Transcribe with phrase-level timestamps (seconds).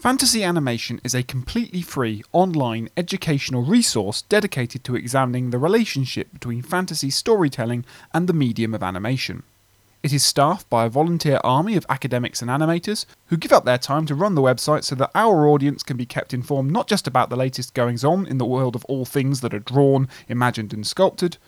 [0.00, 6.62] Fantasy Animation is a completely free online educational resource dedicated to examining the relationship between
[6.62, 7.84] fantasy storytelling
[8.14, 9.42] and the medium of animation.
[10.04, 13.76] It is staffed by a volunteer army of academics and animators who give up their
[13.76, 17.08] time to run the website so that our audience can be kept informed not just
[17.08, 20.72] about the latest goings on in the world of all things that are drawn, imagined,
[20.72, 21.38] and sculpted,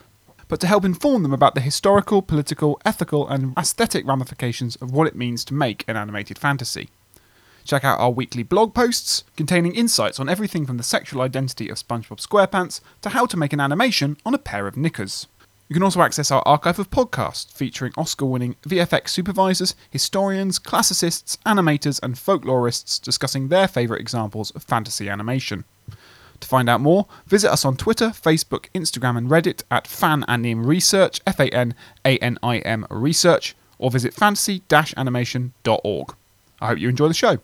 [0.48, 5.06] but to help inform them about the historical, political, ethical, and aesthetic ramifications of what
[5.06, 6.88] it means to make an animated fantasy.
[7.64, 11.78] Check out our weekly blog posts containing insights on everything from the sexual identity of
[11.78, 15.26] SpongeBob SquarePants to how to make an animation on a pair of knickers.
[15.70, 21.38] You can also access our archive of podcasts featuring Oscar winning VFX supervisors, historians, classicists,
[21.46, 25.64] animators, and folklorists discussing their favourite examples of fantasy animation.
[26.40, 31.20] To find out more, visit us on Twitter, Facebook, Instagram, and Reddit at Fananim Research,
[31.24, 36.14] F A N A N I M Research, or visit fantasy animation.org.
[36.60, 37.38] I hope you enjoy the show.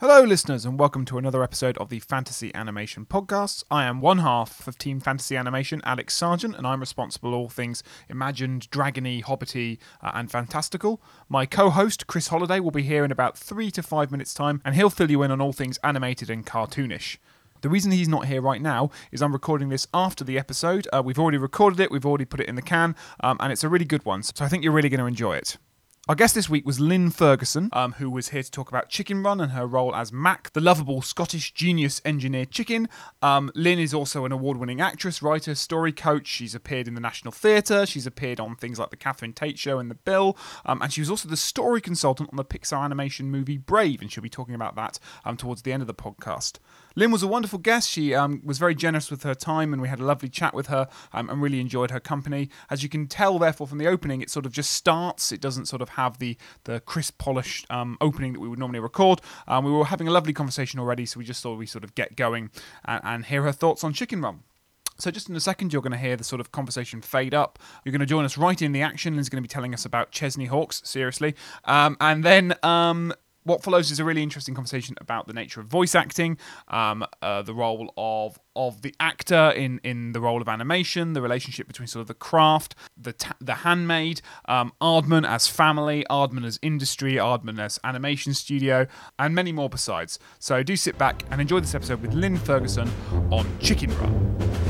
[0.00, 3.64] Hello, listeners, and welcome to another episode of the Fantasy Animation Podcast.
[3.70, 7.48] I am one half of Team Fantasy Animation, Alex Sargent, and I'm responsible for all
[7.50, 11.02] things imagined, dragony, hobbity, uh, and fantastical.
[11.28, 14.74] My co-host Chris Holliday will be here in about three to five minutes' time, and
[14.74, 17.18] he'll fill you in on all things animated and cartoonish.
[17.60, 20.88] The reason he's not here right now is I'm recording this after the episode.
[20.94, 23.64] Uh, we've already recorded it, we've already put it in the can, um, and it's
[23.64, 24.22] a really good one.
[24.22, 25.58] So I think you're really going to enjoy it.
[26.10, 29.22] Our guest this week was Lynn Ferguson, um, who was here to talk about Chicken
[29.22, 32.88] Run and her role as Mac, the lovable Scottish genius engineer chicken.
[33.22, 36.26] Um, Lynn is also an award winning actress, writer, story coach.
[36.26, 39.78] She's appeared in the National Theatre, she's appeared on things like The Catherine Tate Show
[39.78, 43.30] and The Bill, um, and she was also the story consultant on the Pixar animation
[43.30, 46.58] movie Brave, and she'll be talking about that um, towards the end of the podcast.
[46.96, 47.90] Lynn was a wonderful guest.
[47.90, 50.66] She um, was very generous with her time, and we had a lovely chat with
[50.68, 52.50] her um, and really enjoyed her company.
[52.68, 55.32] As you can tell, therefore, from the opening, it sort of just starts.
[55.32, 58.80] It doesn't sort of have the, the crisp, polished um, opening that we would normally
[58.80, 59.20] record.
[59.46, 61.94] Um, we were having a lovely conversation already, so we just thought we sort of
[61.94, 62.50] get going
[62.84, 64.42] and, and hear her thoughts on Chicken Run.
[65.00, 67.58] So, just in a second, you're going to hear the sort of conversation fade up.
[67.84, 69.14] You're going to join us right in the action.
[69.14, 71.34] Lynn's going to be telling us about Chesney Hawkes, seriously.
[71.64, 73.14] Um, and then um,
[73.44, 77.42] what follows is a really interesting conversation about the nature of voice acting, um, uh,
[77.42, 81.86] the role of of the actor in in the role of animation, the relationship between
[81.86, 87.58] sort of the craft, the ta- the handmaid, um, as family, Aardman as industry, Aardman
[87.58, 88.86] as animation studio,
[89.18, 90.18] and many more besides.
[90.38, 92.90] So do sit back and enjoy this episode with Lynn Ferguson
[93.30, 94.69] on Chicken Run.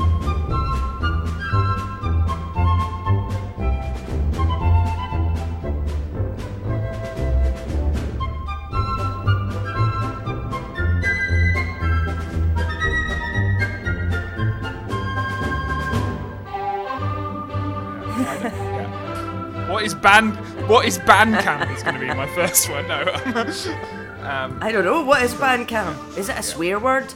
[19.81, 20.35] What is band?
[20.69, 21.75] What is Bandcamp?
[21.75, 22.87] Is going to be my first one.
[22.87, 23.01] No,
[24.21, 25.03] um, I don't know.
[25.03, 26.19] What is band Bandcamp?
[26.19, 27.11] Is it a swear word?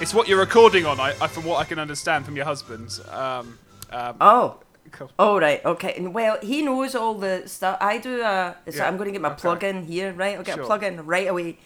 [0.00, 0.98] it's what you're recording on.
[0.98, 2.98] I, I from what I can understand from your husband.
[3.10, 3.58] Um,
[3.90, 4.60] um, Oh.
[4.90, 5.10] cool.
[5.18, 5.92] Oh right, okay.
[5.98, 7.76] And well, he knows all the stuff.
[7.78, 8.56] I do a.
[8.70, 9.42] So Yeah, I'm going to get my okay.
[9.42, 10.38] plug in here, right?
[10.38, 10.64] I'll get Sure.
[10.64, 11.58] a plug in right away.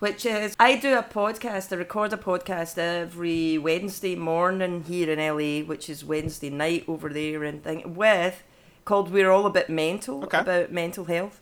[0.00, 1.72] Which is, I do a podcast.
[1.72, 7.10] I record a podcast every Wednesday morning here in LA, which is Wednesday night over
[7.10, 8.42] there, and thing with
[8.84, 10.38] called "We're All a Bit Mental" Okay.
[10.38, 11.40] about mental health,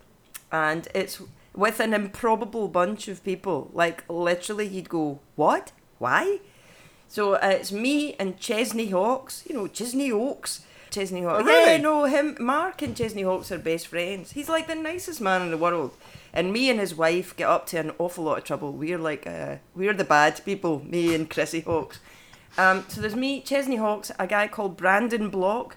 [0.51, 1.21] and it's
[1.55, 3.71] with an improbable bunch of people.
[3.73, 5.73] Like literally, you'd go, "What?
[5.99, 6.41] Why?"
[7.09, 9.45] So uh, it's me and Chesney Hawkes.
[9.49, 10.65] You know, Chesney Oaks.
[10.91, 11.43] Chesney Hawkes.
[11.43, 11.73] Oh, really?
[11.73, 14.33] Yeah, no, him, Mark and Chesney Hawkes are best friends.
[14.33, 15.93] He's like the nicest man in the world.
[16.35, 18.73] And me and his wife get up to an awful lot of trouble.
[18.73, 21.99] We're like, uh, we're the bad people, me and Chrissy Hawkes.
[22.59, 25.77] Um, so there's me, Chesney Hawkes, a guy called Brandon Block,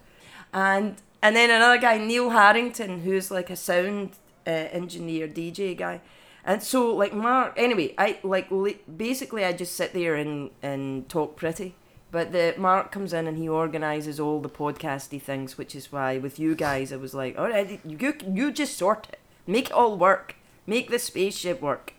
[0.54, 4.12] and and then another guy, Neil Harrington, who's like a sound
[4.46, 6.02] uh, engineer, DJ guy.
[6.46, 11.10] And so, like Mark, anyway, I like li- basically I just sit there and and
[11.10, 11.74] talk pretty.
[12.12, 16.20] But the Mark comes in and he organises all the podcasty things, which is why
[16.20, 19.74] with you guys I was like, all right, you you just sort it, make it
[19.74, 20.36] all work,
[20.68, 21.95] make the spaceship work.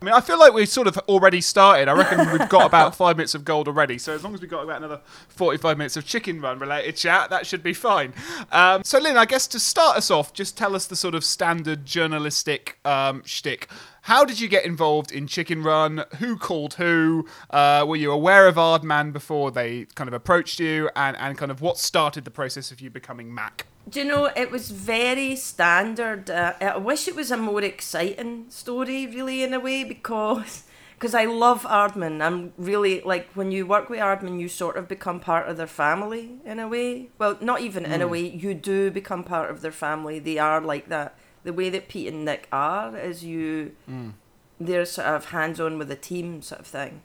[0.00, 1.88] I mean, I feel like we've sort of already started.
[1.88, 3.98] I reckon we've got about five minutes of gold already.
[3.98, 7.30] So as long as we've got about another 45 minutes of chicken run related chat,
[7.30, 8.14] that should be fine.
[8.52, 11.24] Um, so, Lynn, I guess to start us off, just tell us the sort of
[11.24, 13.68] standard journalistic um, shtick.
[14.02, 16.04] How did you get involved in Chicken Run?
[16.18, 17.26] Who called who?
[17.50, 20.90] Uh, were you aware of Aardman before they kind of approached you?
[20.94, 23.66] And, and kind of what started the process of you becoming Mac?
[23.88, 26.28] Do you know, it was very standard.
[26.30, 30.64] Uh, I wish it was a more exciting story, really, in a way, because
[30.94, 32.20] because I love Aardman.
[32.20, 35.68] I'm really, like, when you work with Aardman, you sort of become part of their
[35.68, 37.08] family, in a way.
[37.18, 40.18] Well, not even in a way, you do become part of their family.
[40.18, 41.14] They are like that.
[41.44, 44.12] the way that Pete and Nick are is you, Mm.
[44.60, 47.00] they're sort of hands on with the team sort of thing.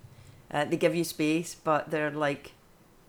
[0.51, 2.53] Uh, they give you space, but they're like,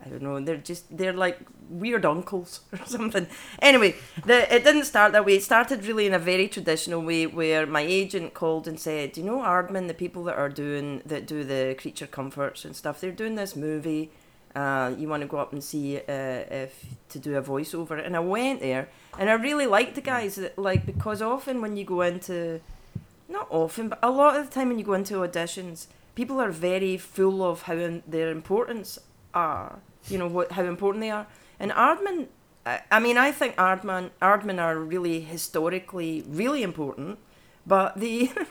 [0.05, 3.27] I don't know, they're just they're like weird uncles or something.
[3.61, 5.37] Anyway, the it didn't start that way.
[5.37, 9.25] It started really in a very traditional way, where my agent called and said, "You
[9.25, 13.13] know, Aardman, the people that are doing that do the creature comforts and stuff, they're
[13.13, 14.11] doing this movie."
[14.55, 18.15] Uh, you want to go up and see uh, if to do a voiceover, and
[18.15, 20.37] I went there, and I really liked the guys.
[20.37, 22.61] That, like because often when you go into,
[23.29, 26.53] not often, but a lot of the time when you go into auditions, people are
[26.53, 28.99] very full of how in, their importance
[29.33, 29.81] are.
[30.09, 31.27] You know what how important they are,
[31.59, 32.27] and Aardman,
[32.67, 37.19] I, I mean, I think Aardman Aardman are really historically really important,
[37.67, 38.31] but the.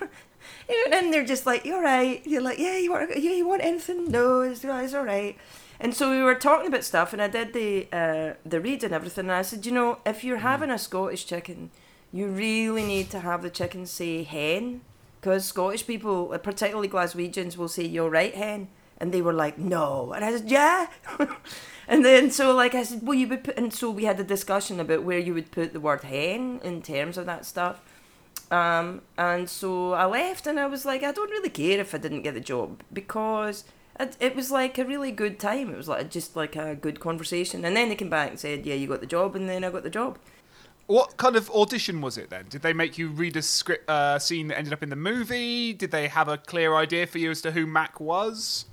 [0.68, 2.22] And then they're just like, you're right.
[2.26, 4.12] You're like, yeah, you want, yeah, you want anything?
[4.12, 5.38] No, it's, it's all right.
[5.80, 8.94] And so we were talking about stuff, and I did the uh, the read and
[8.94, 9.26] everything.
[9.26, 11.72] And I said, you know, if you're having a Scottish chicken,
[12.12, 14.82] you really need to have the chicken say hen,
[15.20, 18.70] because Scottish people, particularly Glaswegians, will say you're right hen,
[19.04, 20.88] and they were like, no, and I said, yeah.
[21.90, 24.24] and then so like I said, well, you would put, and so we had a
[24.24, 27.82] discussion about where you would put the word hen in terms of that stuff.
[28.50, 31.98] Um, and so I left, and I was like, I don't really care if I
[31.98, 33.66] didn't get the job because
[34.00, 35.70] it, it was like a really good time.
[35.72, 37.66] It was like just like a good conversation.
[37.66, 39.70] And then they came back and said, "Yeah, you got the job," and then I
[39.70, 40.18] got the job.
[40.88, 42.46] What kind of audition was it then?
[42.50, 45.74] Did they make you read a script uh, scene that ended up in the movie?
[45.74, 48.66] Did they have a clear idea for you as to who Mac was?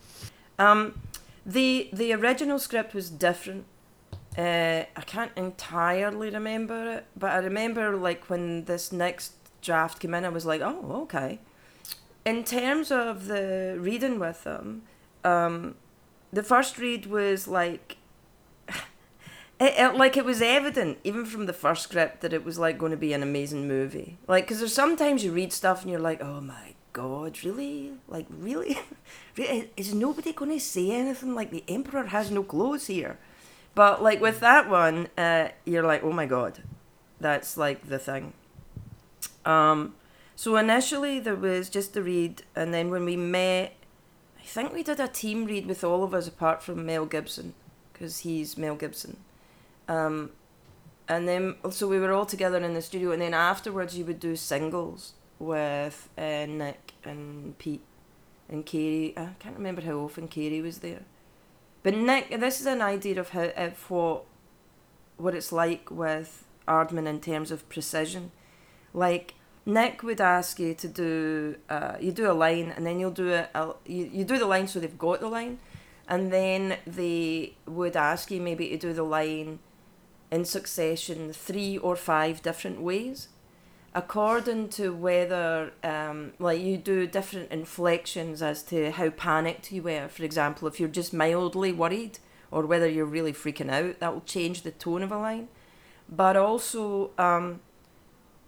[0.61, 1.01] Um,
[1.47, 3.65] the the original script was different.
[4.37, 10.15] Uh, I can't entirely remember it, but I remember like when this next draft came
[10.15, 11.41] in, I was like, "Oh, okay."
[12.27, 14.83] In terms of the reading with them,
[15.25, 15.77] um,
[16.31, 17.97] the first read was like
[18.69, 22.79] it, it, like it was evident even from the first script that it was like
[22.79, 26.01] going to be an amazing movie like because there's sometimes you read stuff and you're
[26.01, 27.93] like oh my god really?
[28.09, 28.79] Like really?
[29.77, 31.35] Is nobody going to say anything?
[31.35, 33.19] Like the emperor has no clothes here.
[33.75, 36.63] But like with that one uh, you're like oh my god
[37.21, 38.33] that's like the thing.
[39.45, 39.95] Um
[40.37, 43.75] so initially there was just the read and then when we met
[44.41, 47.55] I think we did a team read with all of us apart from Mel Gibson
[47.93, 49.19] because he's Mel Gibson.
[49.87, 50.31] Um,
[51.09, 54.21] and then so we were all together in the studio, and then afterwards you would
[54.21, 57.83] do singles with uh, Nick and Pete
[58.49, 59.19] and Karey.
[59.19, 61.03] I can't remember how often Karey was there,
[61.83, 62.39] but Nick.
[62.39, 64.25] This is an idea of how of what
[65.17, 68.31] what it's like with Aardman in terms of precision,
[68.95, 69.35] like
[69.67, 73.33] Nick would ask you to do uh, you do a line and then you'll do
[73.33, 75.59] a you, you do the line so they've got the line
[76.09, 79.59] and then they would ask you maybe to do the line
[80.31, 83.29] in succession three or five different ways
[83.95, 90.07] according to whether um, like you do different inflections as to how panicked you were
[90.09, 92.19] for example if you're just mildly worried
[92.53, 95.49] or whether you're really freaking out that will change the tone of a line
[96.09, 97.61] but also um,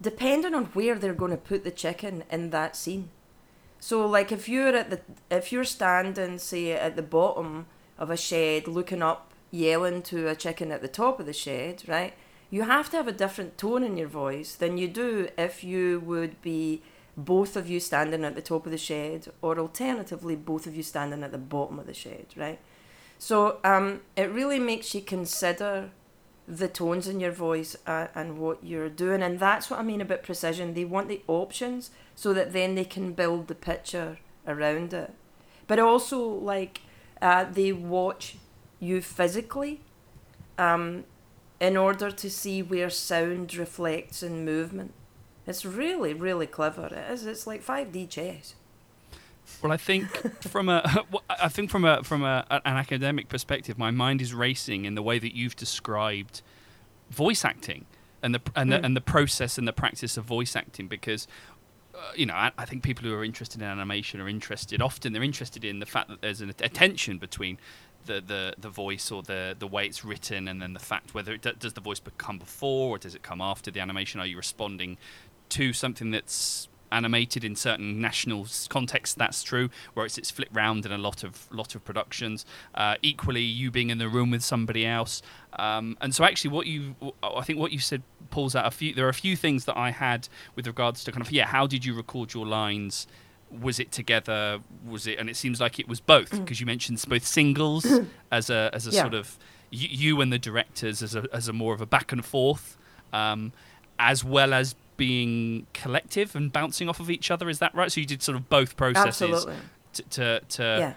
[0.03, 3.09] depending on where they're going to put the chicken in that scene.
[3.79, 5.01] So like if you're at the
[5.31, 7.67] if you're standing say at the bottom
[7.99, 11.83] of a shed looking up yelling to a chicken at the top of the shed,
[11.87, 12.15] right?
[12.53, 16.01] You have to have a different tone in your voice than you do if you
[16.01, 16.83] would be
[17.17, 20.83] both of you standing at the top of the shed or alternatively both of you
[20.83, 22.61] standing at the bottom of the shed, right?
[23.19, 25.93] So um, it really makes you consider
[26.47, 30.01] the tones in your voice uh, and what you're doing and that's what i mean
[30.01, 34.93] about precision they want the options so that then they can build the picture around
[34.93, 35.15] it
[35.69, 36.81] but also like
[37.23, 38.37] uh, they watch
[38.81, 39.81] you physically
[40.59, 41.05] um,
[41.63, 44.93] in order to see where sound reflects in movement
[45.47, 48.55] it's really really clever it is it's like 5d chess
[49.63, 50.07] Well, I think
[50.43, 50.81] from a,
[51.31, 55.03] I think from a from a, an academic perspective, my mind is racing in the
[55.03, 56.43] way that you've described
[57.11, 57.87] voice acting
[58.23, 58.85] and the and the, Mm.
[58.85, 61.27] and the process and the practice of voice acting because.
[61.95, 64.81] Uh, you know, I, I think people who are interested in animation are interested.
[64.81, 67.59] Often, they're interested in the fact that there's an, a tension between
[68.07, 71.33] the, the, the voice or the, the way it's written, and then the fact whether
[71.33, 74.21] it, do- does the voice come before or does it come after the animation?
[74.21, 74.99] Are you responding
[75.51, 79.15] to something that's animated in certain national contexts?
[79.15, 79.71] That's true.
[79.95, 82.45] Whereas it's flipped round in a lot of lot of productions.
[82.75, 85.23] Uh, equally you being in the room with somebody else.
[85.55, 88.95] Um, and so actually what you i think what you said pulls out a few
[88.95, 91.67] there are a few things that i had with regards to kind of yeah how
[91.67, 93.07] did you record your lines
[93.61, 97.03] was it together was it and it seems like it was both because you mentioned
[97.09, 97.87] both singles
[98.31, 99.03] as a as a Yeah.
[99.03, 99.39] sort of
[99.71, 102.77] you, you and the directors as a as a more of a back and forth
[103.13, 103.53] um,
[103.99, 107.49] as well as being collective and bouncing off of each other.
[107.49, 107.91] Is that right?
[107.93, 109.55] So you did sort of both processes Absolutely.
[109.95, 110.95] to to, to Yeah.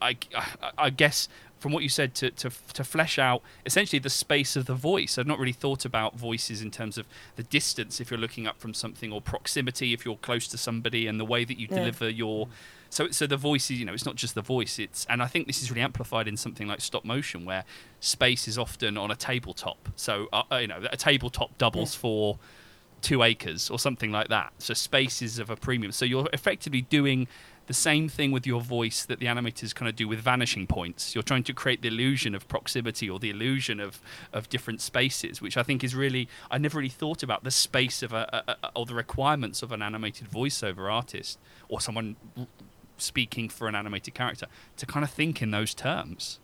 [0.00, 0.46] I, I,
[0.78, 1.28] I guess
[1.62, 5.16] from what you said to, to to flesh out essentially the space of the voice.
[5.16, 8.58] I've not really thought about voices in terms of the distance if you're looking up
[8.58, 11.78] from something or proximity if you're close to somebody and the way that you Yeah.
[11.78, 12.48] deliver your
[12.90, 15.28] so so the voice is you know it's not just the voice it's and I
[15.28, 17.64] think this is really amplified in something like stop motion where
[18.00, 19.88] space is often on a tabletop.
[19.94, 22.38] So uh, uh, you know a tabletop doubles for
[23.02, 24.52] two acres or something like that.
[24.58, 25.90] So space is of a premium.
[25.92, 27.26] So you're effectively doing
[27.72, 31.14] the same thing with your voice that the animators kind of do with vanishing points.
[31.14, 33.98] You're trying to create the illusion of proximity or the illusion of,
[34.30, 38.02] of different spaces, which I think is really I never really thought about the space
[38.02, 41.38] of a, a, a or the requirements of an animated voiceover artist
[41.70, 42.16] or someone
[42.98, 46.40] speaking for an animated character to kind of think in those terms.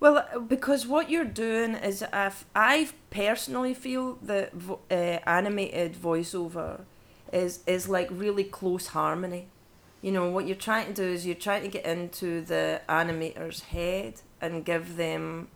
[0.00, 4.54] Well, uh, because what you're doing is, if I personally feel that
[4.90, 4.94] uh,
[5.26, 6.86] animated voiceover
[7.34, 9.48] is is like really close harmony.
[10.02, 13.60] You know what you're trying to do is you're trying to get into the animator's
[13.62, 15.48] head and give them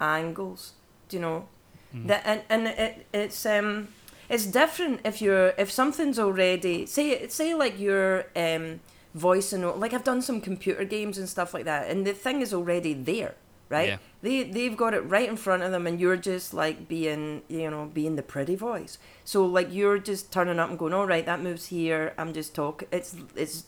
[0.00, 0.72] angles.
[1.08, 1.48] Do you know
[2.06, 2.22] that?
[2.24, 3.88] And and it it's um
[4.28, 8.80] it's different if you're if something's already say say like you're um
[9.14, 12.40] voicing o- like I've done some computer games and stuff like that, and the thing
[12.40, 13.34] is already there,
[13.70, 13.88] right?
[13.88, 13.96] Yeah.
[14.20, 17.70] They they've got it right in front of them, and you're just like being you
[17.70, 18.98] know being the pretty voice.
[19.24, 22.12] So like you're just turning up and going, all right, that moves here.
[22.18, 22.88] I'm just talking.
[22.92, 23.64] It's it's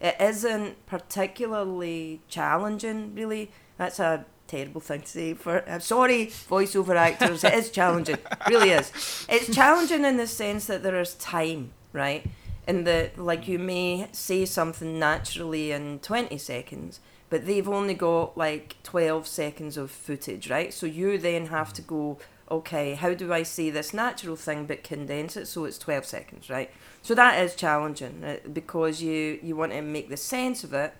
[0.00, 3.50] it isn't particularly challenging, really.
[3.78, 5.34] That's a terrible thing to say.
[5.34, 8.92] For I'm sorry, voiceover actors, it is challenging, really is.
[9.28, 12.26] It's challenging in the sense that there is time, right?
[12.68, 18.36] In the like you may say something naturally in twenty seconds, but they've only got
[18.36, 20.72] like twelve seconds of footage, right?
[20.72, 22.18] So you then have to go,
[22.50, 26.48] okay, how do I say this natural thing but condense it so it's twelve seconds,
[26.48, 26.70] right?
[27.02, 30.94] So that is challenging uh, because you you want to make the sense of it,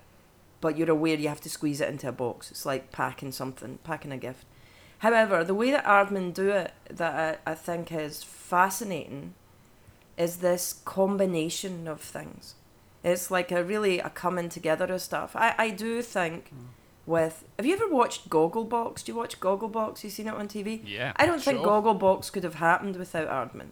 [0.61, 2.51] but you're aware you have to squeeze it into a box.
[2.51, 4.45] It's like packing something, packing a gift.
[4.99, 9.35] However, the way that Aardman do it that I, I think is fascinating
[10.17, 12.55] is this combination of things.
[13.03, 15.35] It's like a really a coming together of stuff.
[15.35, 16.51] I, I do think
[17.05, 19.03] with have you ever watched Gogglebox?
[19.03, 20.03] Do you watch Gogglebox?
[20.03, 20.81] You seen it on TV?
[20.85, 21.13] Yeah.
[21.15, 21.67] I don't think Sure.
[21.81, 23.69] Gogglebox could have happened without Aardman,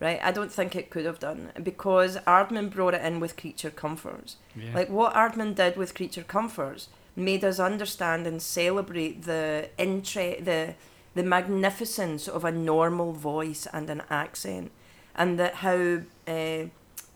[0.00, 0.20] right?
[0.22, 4.36] I don't think it could have done because Aardman brought it in with Creature Comforts.
[4.54, 4.74] Yeah.
[4.74, 10.74] Like what Aardman did with Creature Comforts made us understand and celebrate the intre- the
[11.14, 14.70] the magnificence of a normal voice and an accent,
[15.14, 16.64] and that how uh,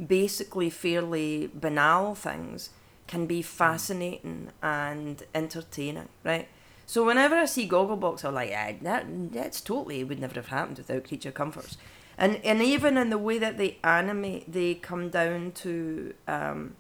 [0.05, 2.71] basically fairly banal things
[3.07, 6.49] can be fascinating and entertaining, right?
[6.87, 10.79] So whenever I see Gogglebox, I'm like, yeah, that that's totally would never have happened
[10.79, 11.77] without Creature Comforts,
[12.19, 16.77] and and even in the way that they animate, they come down to um,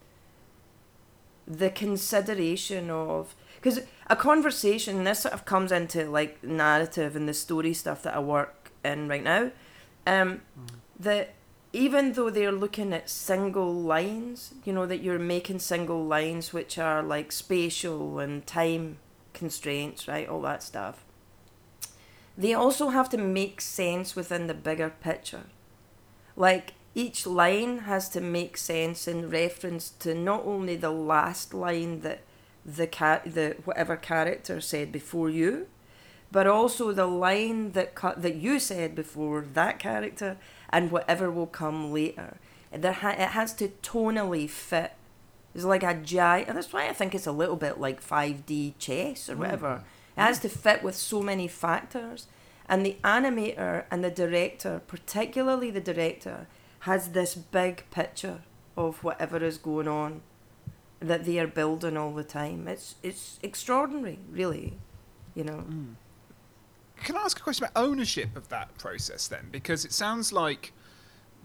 [1.47, 7.35] the consideration of because a conversation this sort of comes into like narrative and the
[7.35, 9.51] story stuff that I work in right now,
[10.07, 10.41] um,
[10.99, 11.35] that
[11.73, 16.79] even though they're looking at single lines, you know that you're making single lines which
[16.79, 18.99] are like spatial and time
[19.33, 20.29] constraints, right?
[20.29, 21.05] All that stuff.
[22.37, 25.45] They also have to make sense within the bigger picture.
[26.37, 32.01] Like each line has to make sense in reference to not only the last line
[32.01, 32.23] that
[32.65, 35.69] the cat the whatever character said before you,
[36.33, 40.37] but also the line that cut that you said before that character
[40.69, 42.37] and whatever will come later.
[42.73, 44.93] There ha- it has to tonally fit.
[45.55, 48.75] It's like a giant, and that's why I think it's a little bit like 5D
[48.79, 49.41] chess or hmm.
[49.41, 49.75] whatever.
[50.17, 50.21] It hmm.
[50.21, 52.27] has to fit with so many factors.
[52.69, 56.47] And the animator and the director, particularly the director,
[56.81, 58.43] has this big picture
[58.77, 60.23] of whatever is going on
[61.01, 62.69] that they are building all the time.
[62.69, 64.79] It's it's extraordinary, really.
[65.35, 65.59] You know.
[65.59, 65.93] Hmm.
[67.05, 69.49] Can I ask a question about ownership of that process then?
[69.51, 70.73] Because it sounds like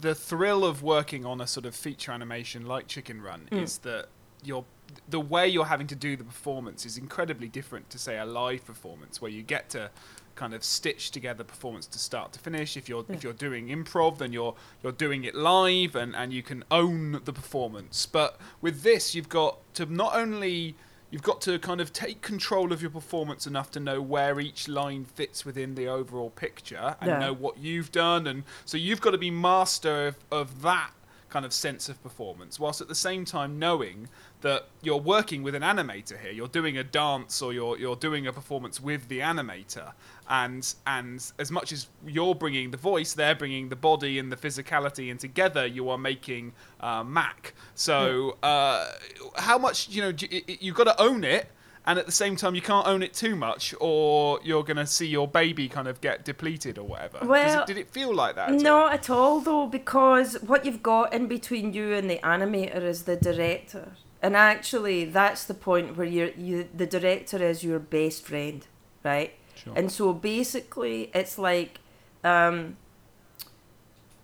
[0.02, 3.64] the thrill of working on a sort of feature animation like Chicken Run Mm.
[3.64, 4.08] is that
[4.44, 4.66] you're
[5.10, 8.64] the way you're having to do the performance is incredibly different to say a live
[8.66, 9.90] performance where you get to
[10.36, 14.18] kind of stitch together performance to start to finish if you're if you're doing improv
[14.20, 18.84] then you're you're doing it live and and you can own the performance but with
[18.84, 20.76] this you've got to not only
[21.16, 24.68] you've got to kind of take control of your performance enough to know where each
[24.68, 27.20] line fits within the overall picture and Yeah.
[27.20, 30.92] know what you've done and so you've got to be master of, of that
[31.36, 34.08] kind of sense of performance, whilst at the same time knowing
[34.40, 36.32] that you're working with an animator here.
[36.32, 39.92] You're doing a dance or you're you're doing a performance with the animator,
[40.30, 44.38] and and as much as you're bringing the voice, they're bringing the body and the
[44.38, 47.54] physicality, and together you are making uh, Mac.
[47.74, 48.94] So uh,
[49.36, 51.50] how much you know you, you've got to own it
[51.86, 54.88] and at the same time you can't own it too much or you're going to
[54.88, 58.36] see your baby kind of get depleted or whatever Well, it, did it feel like
[58.36, 58.88] that at all?
[58.90, 63.16] At all, though, because what you've got in between you and the animator is the
[63.16, 68.66] director, and actually that's the point where you're you the director is your best friend,
[69.04, 69.34] right?
[69.56, 69.74] Sure.
[69.76, 71.80] And so basically, it's like
[72.24, 72.78] um,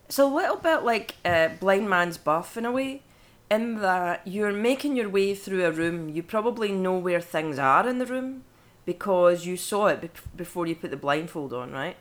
[0.08, 3.02] it's a little bit like uh, blind man's buff in a way,
[3.52, 6.08] in that you're making your way through a room.
[6.08, 8.44] You probably know where things are in the room
[8.86, 11.98] because you saw it bef- before you put the blindfold on, right?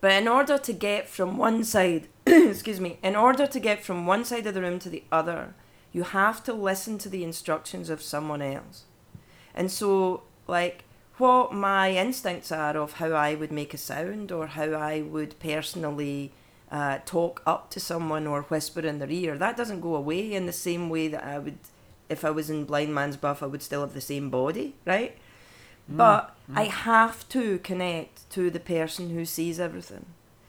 [0.00, 4.06] But in order to get from one side, excuse me, in order to get from
[4.06, 5.54] one side of the room to the other,
[5.92, 8.84] you have to listen to the instructions of someone else.
[9.54, 10.84] And so, like,
[11.18, 15.38] what my instincts are of how I would make a sound or how I would
[15.38, 16.32] personally
[16.70, 20.46] uh, talk up to someone or whisper in their ear, that doesn't go away in
[20.46, 21.58] the same way that I would,
[22.08, 25.16] if I was in Blind Man's Buff, I would still have the same body, right?
[25.88, 30.06] But I have to connect to the person who sees everything.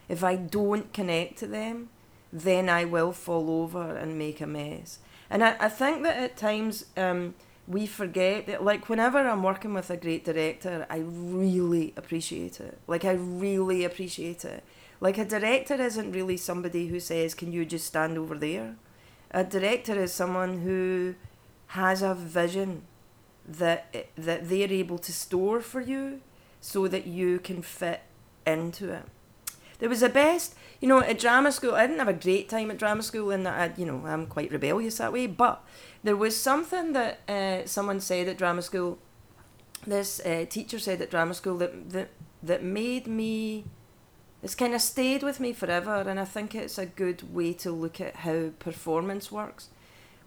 [0.08, 1.90] If I don't connect to them,
[2.32, 5.00] then I will fall over and make a mess.
[5.32, 7.34] And I, I think that at times um,
[7.68, 12.78] we forget that, like, whenever I'm working with a great director, I really appreciate it.
[12.86, 14.63] Like, I really appreciate it.
[15.01, 18.75] Like, a director isn't really somebody who says, Can you just stand over there?
[19.31, 21.15] A director is someone who
[21.67, 22.84] has a vision
[23.48, 26.22] that that they're able to store for you
[26.60, 28.01] so that you can fit
[28.46, 29.03] into it.
[29.79, 31.74] There was a best, you know, at drama school.
[31.74, 34.51] I didn't have a great time at drama school, and I, you know, I'm quite
[34.51, 35.25] rebellious that way.
[35.25, 35.63] But
[36.03, 39.00] there was something that uh, someone said at drama school.
[39.88, 42.10] This uh, teacher said at drama school that that
[42.43, 43.65] that made me.
[44.44, 47.72] It's kind of stayed with me forever, and I think it's a good way to
[47.72, 49.70] look at how performance works,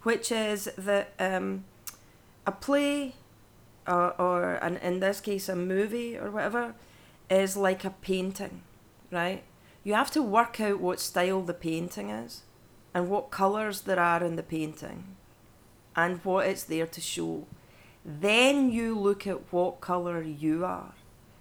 [0.05, 1.65] which is that um,
[2.47, 3.15] a play
[3.87, 6.75] or, or an, in this case a movie or whatever
[7.29, 8.63] is like a painting
[9.15, 9.43] right?
[9.85, 12.43] You have to work out what style the painting is
[12.93, 15.17] and what colours there are in the painting
[15.97, 17.47] and what it's there to show.
[18.05, 20.93] Then you look at what colour you are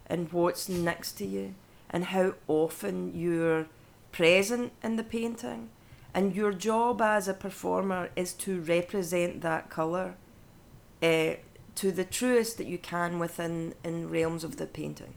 [0.06, 1.56] and what's next to you
[1.94, 3.68] and how often you're
[4.12, 5.70] present in the painting
[6.14, 10.16] and your job as a performer is to represent that colour
[11.02, 11.34] uh,
[11.76, 15.16] to the truest that you can within in realms of the painting.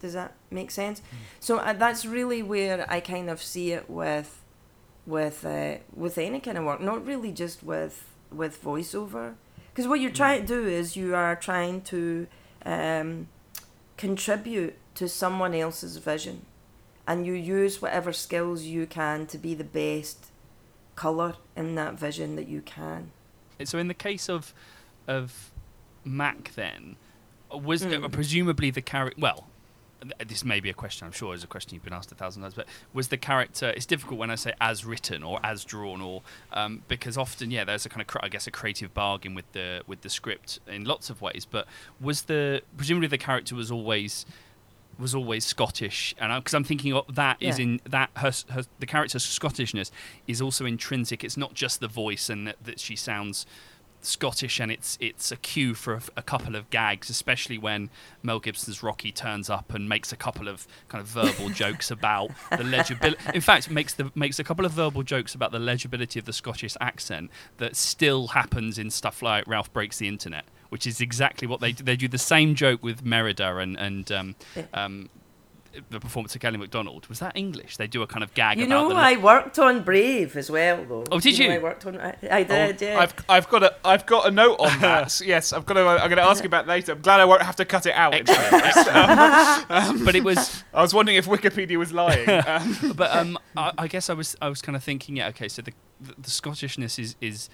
[0.00, 1.02] Does that make sense?
[1.40, 4.42] So uh, that's really where I kind of see it with
[5.06, 9.34] with uh, with any kind of work, not really just with with voiceover,
[9.70, 12.26] because what you're trying to do is you are trying to
[12.64, 13.28] um,
[13.96, 16.44] contribute to someone else's vision,
[17.06, 20.26] and you use whatever skills you can to be the best
[20.96, 23.10] color in that vision that you can.
[23.64, 24.52] So in the case of
[25.06, 25.50] of
[26.04, 26.96] Mac, then
[27.50, 28.04] was Mm.
[28.04, 29.20] uh, presumably the character?
[29.20, 29.46] Well,
[30.26, 31.06] this may be a question.
[31.06, 32.54] I'm sure is a question you've been asked a thousand times.
[32.54, 33.70] But was the character?
[33.70, 37.64] It's difficult when I say as written or as drawn, or um, because often, yeah,
[37.64, 40.84] there's a kind of I guess a creative bargain with the with the script in
[40.84, 41.44] lots of ways.
[41.50, 41.66] But
[42.00, 44.24] was the presumably the character was always
[44.98, 47.64] was always Scottish, and because I'm thinking of that is Yeah.
[47.64, 49.90] in that her, her the character's Scottishness
[50.26, 51.22] is also intrinsic.
[51.24, 53.46] It's not just the voice and that, that she sounds
[54.00, 57.90] Scottish, and it's it's a cue for a, a couple of gags, especially when
[58.22, 62.30] Mel Gibson's Rocky turns up and makes a couple of kind of verbal jokes about
[62.56, 63.20] the legibility.
[63.34, 66.32] In fact, makes the makes a couple of verbal jokes about the legibility of the
[66.32, 71.46] Scottish accent that still happens in stuff like Ralph Breaks the Internet, which is exactly
[71.48, 71.84] what they do.
[71.84, 74.64] They do the same joke with Merida and and um, Yeah.
[74.74, 75.08] um,
[75.90, 77.06] the performance of Kelly MacDonald.
[77.08, 77.76] Was that English?
[77.76, 80.50] They do a kind of gag You about know, the I worked on Brave as
[80.50, 81.04] well, though.
[81.12, 81.52] Oh, did know you?
[81.52, 82.00] I worked on.
[82.00, 82.98] I, I did, yeah.
[82.98, 85.20] I've, I've got a I've got a note on that.
[85.24, 85.80] Yes, I've got to.
[85.86, 86.92] I'm going to ask you about it later.
[86.92, 88.14] I'm glad I won't have to cut it out.
[88.14, 90.04] Excellent, excellent.
[90.04, 92.28] but it was I was wondering if Wikipedia was lying.
[92.28, 95.48] Um, but um, I, I guess I was I was kind of thinking, yeah, okay,
[95.48, 97.50] so the the, the Scottishness is is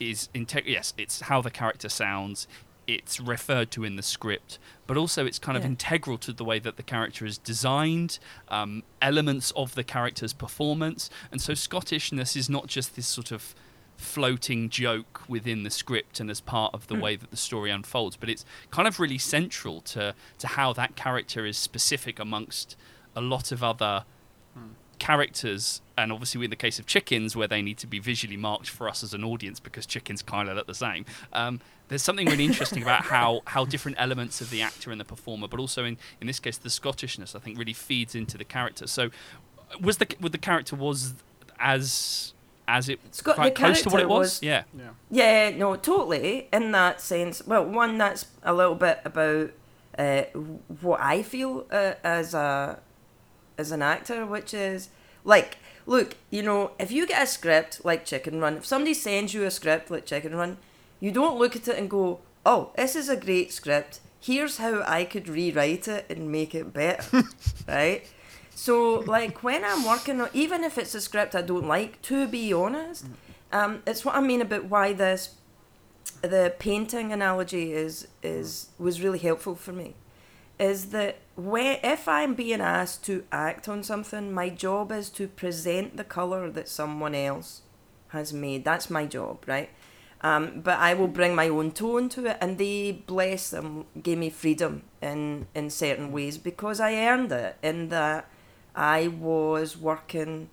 [0.00, 2.46] is integ- yes, it's how the character sounds.
[2.86, 5.70] It's referred to in the script, but also it's kind of Yeah.
[5.70, 11.08] integral to the way that the character is designed, um, elements of the character's performance,
[11.32, 13.54] and so Scottishness is not just this sort of
[13.96, 18.16] floating joke within the script and as part of the way that the story unfolds,
[18.16, 22.76] but it's kind of really central to to how that character is specific amongst
[23.16, 24.04] a lot of other
[24.98, 28.68] characters, and obviously in the case of chickens, where they need to be visually marked
[28.68, 31.04] for us as an audience because chickens kind of look the same.
[31.32, 35.04] Um, there's something really interesting about how, how different elements of the actor and the
[35.04, 38.44] performer, but also in, in this case the Scottishness, I think really feeds into the
[38.44, 38.86] character.
[38.86, 39.10] So,
[39.80, 41.14] was the was the character was
[41.58, 42.32] as
[42.66, 44.20] as it Scott, quite close to what it was?
[44.36, 44.62] was- Yeah.
[44.76, 44.90] Yeah.
[45.10, 46.48] Yeah, no, totally.
[46.52, 49.50] In that sense, well, one that's a little bit about
[49.98, 50.22] uh,
[50.80, 52.80] what I feel uh, as a
[53.58, 54.88] as an actor, which is
[55.24, 59.34] like, look, you know, if you get a script like Chicken Run, if somebody sends
[59.34, 60.58] you a script like Chicken Run,
[61.00, 64.00] you don't look at it and go, "Oh, this is a great script.
[64.20, 67.24] Here's how I could rewrite it and make it better,"
[67.68, 68.06] right?
[68.54, 72.26] So, like, when I'm working on, even if it's a script I don't like, to
[72.28, 73.06] be honest,
[73.52, 75.34] um, it's what I mean about why this,
[76.22, 79.94] the painting analogy is is was really helpful for me,
[80.58, 85.26] is that when if I'm being asked to act on something, my job is to
[85.26, 87.62] present the color that someone else
[88.08, 88.64] has made.
[88.64, 89.70] That's my job, right?
[90.20, 94.18] Um, but I will bring my own tone to it, and they bless them gave
[94.18, 98.30] me freedom in in certain ways because I earned it in that
[98.74, 100.48] I was working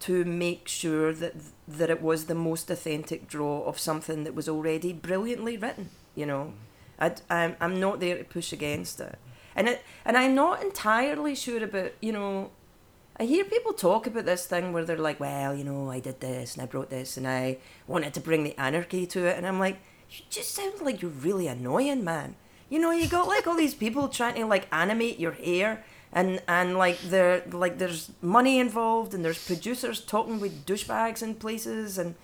[0.00, 1.34] to make sure that
[1.68, 5.90] that it was the most authentic draw of something that was already brilliantly written.
[6.16, 6.52] You know,
[6.98, 9.18] I, I'm I'm not there to push against it,
[9.56, 12.50] and it and I'm not entirely sure about you know.
[13.18, 16.20] I hear people talk about this thing where they're like, well, you know, I did
[16.20, 19.38] this and I brought this and I wanted to bring the anarchy to it.
[19.38, 19.78] And I'm like,
[20.10, 22.36] you just sound like you're really annoying, man.
[22.68, 26.42] You know, you got like all these people trying to like animate your hair and
[26.46, 31.98] and like there like there's money involved and there's producers talking with douchebags in places
[31.98, 32.14] and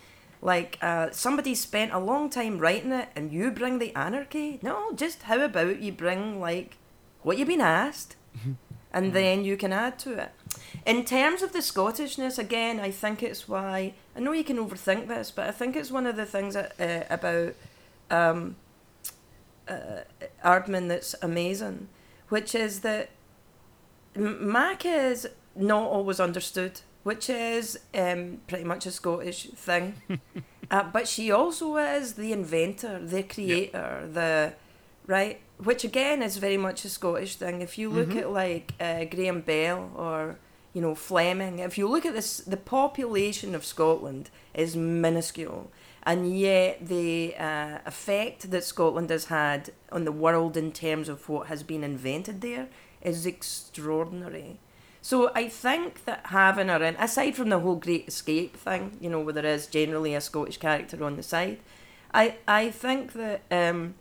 [0.43, 4.59] like uh, somebody spent a long time writing it and you bring the anarchy.
[4.63, 6.77] No, just how about you bring like
[7.23, 8.17] what you've been asked
[8.93, 10.33] and then you can add to it.
[10.85, 15.09] In terms of the Scottishness, again, I think it's why I know you can overthink
[15.09, 17.55] this, but I think it's one of the things that, uh, about
[18.11, 18.57] um,
[19.69, 20.01] uh,
[20.45, 21.89] Aardman that's amazing,
[22.29, 23.11] which is that
[24.15, 29.95] Mac is not always understood, which is um, pretty much a Scottish thing.
[30.71, 34.55] uh, but she also is the inventor, the creator, the
[35.07, 37.61] right, which again is very much a Scottish thing.
[37.61, 40.39] If you look at like uh, Graham Bell or
[40.73, 45.71] you know Fleming, if you look at this, the population of Scotland is minuscule,
[46.03, 51.29] and yet the uh, effect that Scotland has had on the world in terms of
[51.29, 52.69] what has been invented there
[53.01, 54.59] is extraordinary.
[55.05, 59.11] So I think that having her in, aside from the whole Great Escape thing, you
[59.11, 61.59] know, where there is generally a Scottish character on the side,
[62.15, 63.95] I I think that um,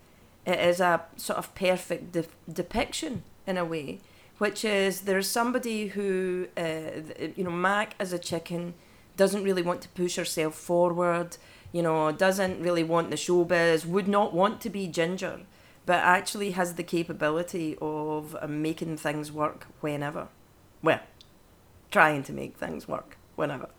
[0.46, 4.00] it is a sort of perfect de- depiction in a way,
[4.38, 7.02] which is there's somebody who, uh,
[7.36, 8.74] you know, Mac as a chicken
[9.18, 11.38] doesn't really want to push herself forward,
[11.72, 15.42] you know, doesn't really want the showbiz, would not want to be Ginger,
[15.86, 20.28] but actually has the capability of uh, making things work whenever.
[20.82, 21.02] Well,
[21.92, 23.70] trying to make things work whenever.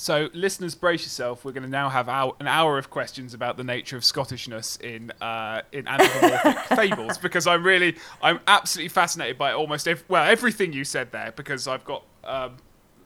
[0.00, 1.44] So, listeners, brace yourself.
[1.44, 4.80] We're going to now have our, an hour of questions about the nature of Scottishness
[4.80, 10.24] in uh, in anthropomorphic fables because I'm really, I'm absolutely fascinated by almost ev- well
[10.24, 12.56] everything you said there because I've got um,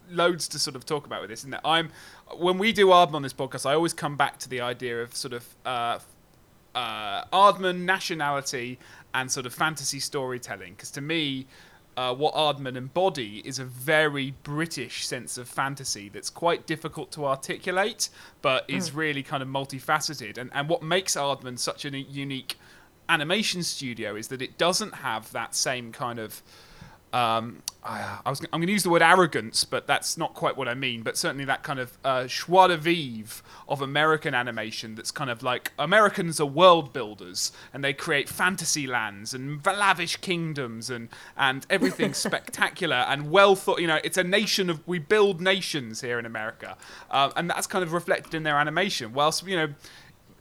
[0.08, 1.42] loads to sort of talk about with this.
[1.42, 1.90] And I'm
[2.36, 5.16] when we do Aardman on this podcast, I always come back to the idea of
[5.16, 5.98] sort of uh,
[6.76, 8.78] uh, Aardman nationality
[9.14, 11.48] and sort of fantasy storytelling because to me
[11.96, 17.24] uh, what Aardman embody is a very British sense of fantasy that's quite difficult to
[17.24, 18.08] articulate,
[18.42, 20.38] but is really kind of multifaceted.
[20.38, 22.58] And, and what makes Aardman such a unique
[23.08, 26.42] animation studio is that it doesn't have that same kind of.
[27.14, 30.56] Um, I, I was, I'm going to use the word arrogance, but that's not quite
[30.56, 31.02] what I mean.
[31.02, 35.40] But certainly that kind of uh, joie de vivre of American animation that's kind of
[35.40, 41.66] like Americans are world builders and they create fantasy lands and lavish kingdoms and, and
[41.70, 43.80] everything spectacular and well thought.
[43.80, 46.76] You know, it's a nation of, we build nations here in America.
[47.12, 49.12] Um, and that's kind of reflected in their animation.
[49.12, 49.68] Whilst, you know,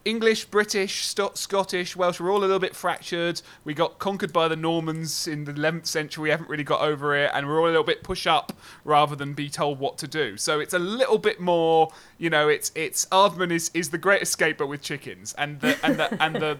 [0.05, 3.41] English, British, Scottish, Welsh, we're all a little bit fractured.
[3.63, 6.23] We got conquered by the Normans in the 11th century.
[6.23, 8.51] We haven't really got over it, and we're all a little bit push up
[8.83, 10.35] rather than be told what to do.
[10.35, 14.21] So it's a little bit more, you know, it's it's Aardman is, is the Great
[14.21, 16.59] Escape but with chickens, and the and the and the,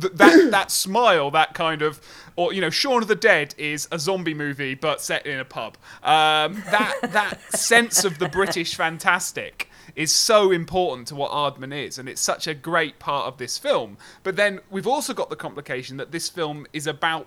[0.00, 2.00] th that that smile, that kind of,
[2.36, 5.44] or you know, Shaun of the Dead is a zombie movie but set in a
[5.44, 5.76] pub.
[6.02, 9.67] Um, that that sense of the British fantastic
[9.98, 13.58] is so important to what Aardman is, and it's such a great part of this
[13.58, 13.98] film.
[14.22, 17.26] But then we've also got the complication that this film is about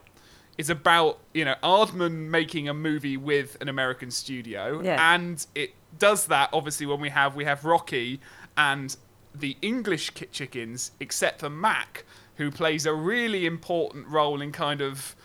[0.58, 5.14] is about you know Aardman making a movie with an American studio, Yeah.
[5.16, 8.22] and it does that obviously when we have we have Rocky
[8.56, 8.96] and
[9.36, 12.06] the English chickens, except for Mac,
[12.36, 15.16] who plays a really important role in kind of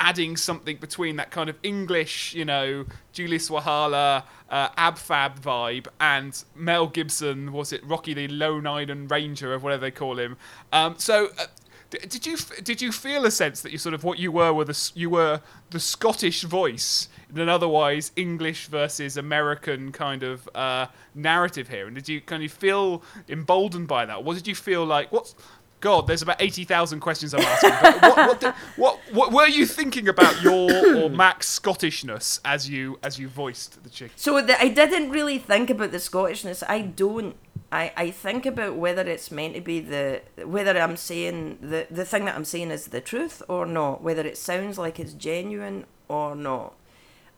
[0.00, 5.86] adding something between that kind of English, you know, Julia Sawalha, uh, Ab Fab vibe,
[6.00, 10.36] and Mel Gibson, was it Rocky the Lone Island Ranger, or whatever they call him.
[10.72, 11.46] Um, so, uh,
[11.90, 14.64] did you did you feel a sense that you sort of what you were were
[14.64, 20.86] the you were the Scottish voice in an otherwise English versus American kind of uh,
[21.14, 24.22] narrative here, and did you kind of feel emboldened by that?
[24.22, 25.10] What did you feel like?
[25.10, 25.34] What's
[25.80, 27.70] God, there's about eighty thousand questions I'm asking.
[27.80, 32.68] But what, what, did- what, what were you thinking about your or Mac's Scottishness as
[32.68, 34.12] you as you voiced the chick?
[34.16, 36.62] So the, I didn't really think about the Scottishness.
[36.68, 37.34] I don't.
[37.72, 42.04] I, I think about whether it's meant to be the whether I'm saying the the
[42.04, 44.02] thing that I'm saying is the truth or not.
[44.02, 46.74] Whether it sounds like it's genuine or not.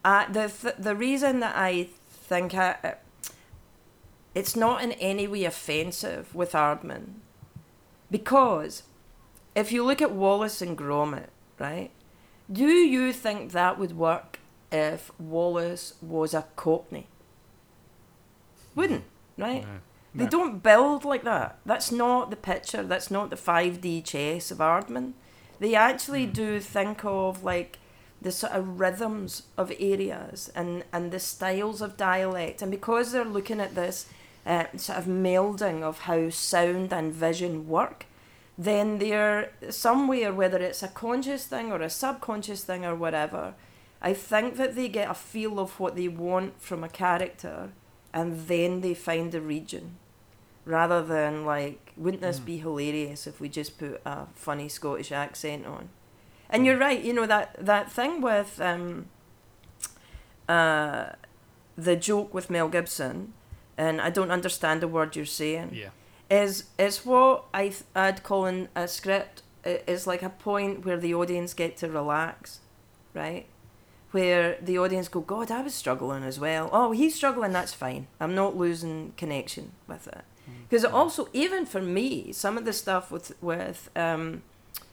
[0.05, 2.93] Uh, the th- the reason that I think I, uh,
[4.35, 7.17] it's not in any way offensive with Aardman,
[8.13, 8.85] because
[9.57, 11.91] if you look at Wallace and Gromit, right?
[12.51, 14.39] Do you think that would work
[14.71, 17.09] if Wallace was a Cockney?
[18.75, 19.05] Wouldn't,
[19.37, 19.65] right?
[20.15, 20.31] They No.
[20.31, 21.59] don't build like that.
[21.65, 22.83] That's not the picture.
[22.83, 25.15] That's not the 5D chess of Aardman.
[25.59, 26.33] They actually hmm.
[26.33, 27.79] do think of like
[28.21, 32.61] the sort of rhythms of areas and, and the styles of dialect.
[32.61, 34.07] And because they're looking at this
[34.45, 38.07] uh, sort of melding of how sound and vision work,
[38.59, 43.55] then they're somewhere, whether it's a conscious thing or a subconscious thing or whatever,
[44.01, 47.71] I think that they get a feel of what they want from a character
[48.13, 49.97] and then they find a region.
[50.65, 55.67] Rather than like, wouldn't this be hilarious if we just put a funny Scottish accent
[55.67, 55.89] on?
[56.49, 59.07] And you're right, you know that that thing with um,
[60.49, 61.07] uh,
[61.77, 63.33] the joke with Mel Gibson,
[63.79, 65.91] and I don't understand the word you're saying Yeah.
[66.31, 70.99] is is what I th- I'd call in a script is like a point where
[70.99, 72.61] the audience get to relax,
[73.15, 73.47] right?
[74.11, 76.69] Where the audience go, God, I was struggling as well.
[76.73, 77.53] Oh, he's struggling.
[77.53, 78.09] That's fine.
[78.21, 80.25] I'm not losing connection with it.
[80.69, 84.43] Because also, even for me, some of the stuff with with um,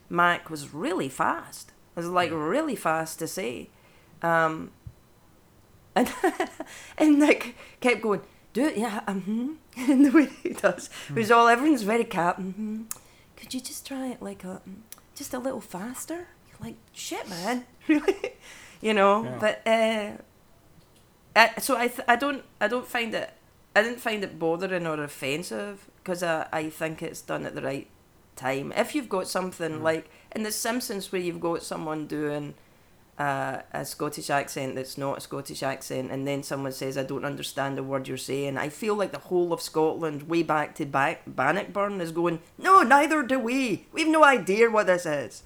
[0.10, 1.72] Mac was really fast.
[1.96, 3.70] It was like really fast to say,
[4.22, 4.72] um,
[5.96, 6.10] and
[6.98, 8.22] and Nick kept going,
[8.54, 9.54] do it, yeah, mm-hmm.
[9.92, 10.90] in the way he does.
[11.10, 12.40] It was all everyone's very cat.
[12.40, 12.84] Mm-hmm.
[13.36, 14.82] Could you just try it like a, mm,
[15.16, 16.28] just a little faster?
[16.60, 18.34] Like shit, man, really,
[18.82, 19.24] you know.
[19.24, 19.38] Yeah.
[19.40, 20.12] But uh,
[21.36, 23.32] I, so I th- I don't I don't find it
[23.76, 27.62] I didn't find it bothering or offensive because I, I think it's done at the
[27.62, 27.88] right
[28.36, 28.74] time.
[28.76, 32.56] If you've got something like in The Simpsons where you've got someone doing
[33.20, 37.26] uh, a Scottish accent that's not a Scottish accent, and then someone says, I don't
[37.26, 40.86] understand the word you're saying, I feel like the whole of Scotland, way back to
[40.86, 43.88] back Bannockburn, is going, No, neither do we.
[43.92, 45.44] We've no idea what this is.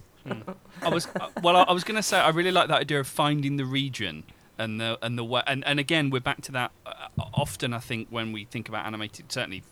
[0.81, 1.57] I was uh, well.
[1.57, 4.23] I, I was going to say I really like that idea of finding the region
[4.57, 5.41] and the and the way.
[5.47, 6.71] And, and again, we're back to that.
[6.85, 9.63] Uh, often, I think when we think about animated, certainly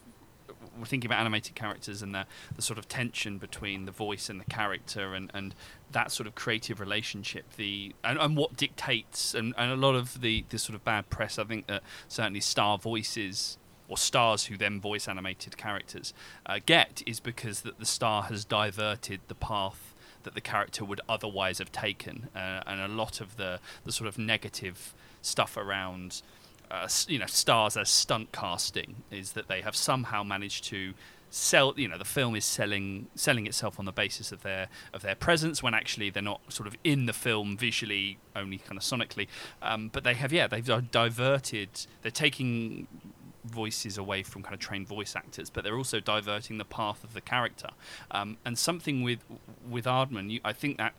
[0.78, 4.40] we're thinking about animated characters and the the sort of tension between the voice and
[4.40, 5.54] the character and and
[5.92, 7.46] that sort of creative relationship.
[7.56, 11.10] The and, and what dictates and, and a lot of the the sort of bad
[11.10, 11.38] press.
[11.38, 13.58] I think that certainly star voices
[13.88, 16.14] or stars who then voice animated characters
[16.46, 21.02] uh, get is because that the star has diverted the path that the character would
[21.10, 26.22] otherwise have taken, uh, and a lot of the the sort of negative stuff around.
[26.72, 30.94] Uh, you know, stars as stunt casting is that they have somehow managed to
[31.30, 31.74] sell.
[31.76, 35.16] You know, the film is selling selling itself on the basis of their of their
[35.16, 39.28] presence when actually they're not sort of in the film visually, only kind of sonically.
[39.62, 41.70] Um, but they have, yeah, they've diverted.
[42.04, 42.88] They're taking
[43.44, 47.14] voices away from kind of trained voice actors, but they're also diverting the path of
[47.14, 47.70] the character.
[48.12, 49.20] Um, and something with
[49.70, 50.94] with Aardman, you, I think that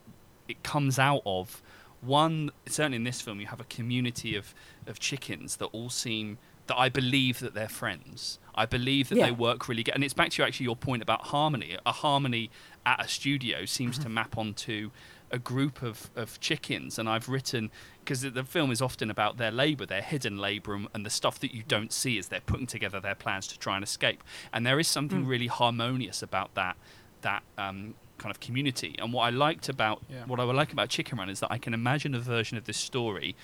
[0.49, 1.63] it comes out of
[2.03, 2.51] one.
[2.67, 4.55] Certainly in this film, you have a community of
[4.87, 6.38] of chickens that all seem
[6.69, 8.38] that I believe that they're friends.
[8.55, 9.27] I believe that Yeah.
[9.27, 11.77] they work really good, and it's back to actually your point about harmony.
[11.85, 12.51] A harmony
[12.87, 14.91] at a studio seems to map onto
[15.31, 19.51] a group of, of chickens, and I've written because the, film is often about their
[19.51, 22.67] labour, their hidden labour, and, and the stuff that you don't see as they're putting
[22.67, 24.23] together their plans to try and escape.
[24.53, 26.77] And there is something really harmonious about that
[27.23, 28.95] that um, kind of community.
[28.99, 30.25] And what I liked about Yeah.
[30.27, 32.65] what I would like about Chicken Run is that I can imagine a version of
[32.65, 33.35] this story,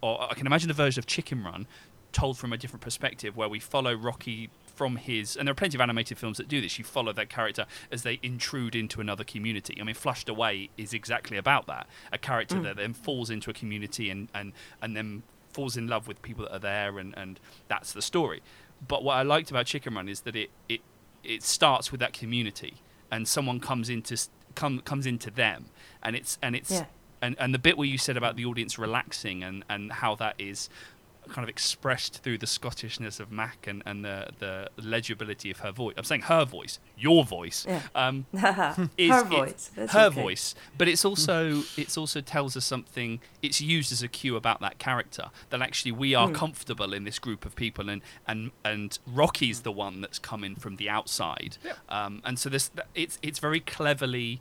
[0.00, 1.66] or I can imagine a version of Chicken Run
[2.12, 5.76] told from a different perspective where we follow Rocky from his and there are plenty
[5.76, 9.22] of animated films that do this you follow that character as they intrude into another
[9.22, 12.62] community i mean flushed away is exactly about that a character Mm.
[12.64, 16.44] that then falls into a community and and and then falls in love with people
[16.44, 18.40] that are there and and that's the story
[18.88, 20.80] but what i liked about chicken run is that it it
[21.22, 22.74] it starts with that community
[23.12, 24.16] and someone comes into
[24.56, 25.66] come comes into them
[26.02, 26.86] and it's and it's Yeah.
[27.22, 30.34] and and the bit where you said about the audience relaxing and and how that
[30.38, 30.68] is
[31.28, 35.70] kind of expressed through the Scottishness of Mac and, and the, the legibility of her
[35.72, 35.94] voice.
[35.96, 37.64] I'm saying her voice, your voice.
[37.68, 37.80] Yeah.
[37.94, 39.70] Um, her is- it's voice.
[39.76, 40.20] That's her okay.
[40.22, 43.20] voice, but it's also it's also tells us something.
[43.42, 46.34] It's used as a cue about that character that actually we are Hmm.
[46.34, 50.76] comfortable in this group of people, and and and Rocky's the one that's coming from
[50.76, 51.76] the outside, Yep.
[51.88, 54.40] um, and so this it's it's very cleverly.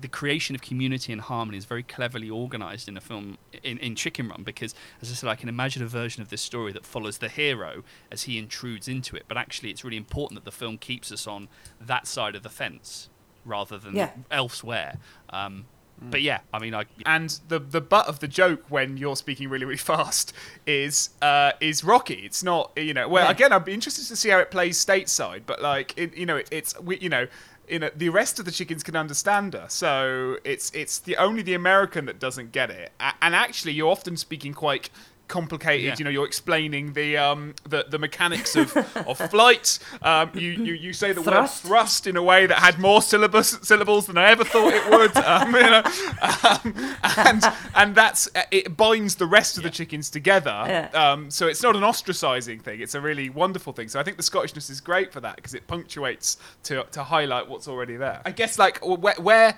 [0.00, 3.94] The creation of community and harmony is very cleverly organized in a film in, in
[3.94, 6.86] Chicken Run because, as I said, I can imagine a version of this story that
[6.86, 9.24] follows the hero as he intrudes into it.
[9.28, 11.48] But actually, it's really important that the film keeps us on
[11.80, 13.08] that side of the fence
[13.44, 14.10] rather than Yeah.
[14.30, 14.98] elsewhere.
[15.30, 15.66] Um,
[16.02, 19.50] But yeah, I mean, I And the the butt of the joke when you're speaking
[19.50, 20.32] really really fast
[20.66, 22.22] is uh, is Rocky.
[22.24, 23.06] It's not you know.
[23.06, 23.30] Well, Yeah.
[23.32, 26.36] again, I'd be interested to see how it plays stateside, but like it, you know,
[26.38, 27.26] it, it's we, you know.
[27.70, 31.42] You know, the rest of the chickens can understand her, so it's it's the only
[31.42, 32.90] the American that doesn't get it.
[33.22, 34.90] And actually, you're often speaking quite
[35.30, 35.86] complicated.
[35.86, 35.94] Yeah.
[35.98, 39.78] You know, you're explaining the um the, the mechanics of, of flight.
[40.02, 41.64] Um, you, you you say the Thrust.
[41.64, 44.90] word thrust in a way that had more syllabus syllables than I ever thought it
[44.90, 45.16] would.
[45.16, 45.82] Um, you know,
[46.22, 47.42] um, and
[47.74, 50.64] and that's it binds the rest of the chickens together.
[50.66, 50.90] Yeah.
[50.92, 52.80] Um, so it's not an ostracizing thing.
[52.80, 53.88] It's a really wonderful thing.
[53.88, 57.48] So I think the Scottishness is great for that because it punctuates to to highlight
[57.48, 58.20] what's already there.
[58.26, 59.14] I guess like where.
[59.14, 59.56] where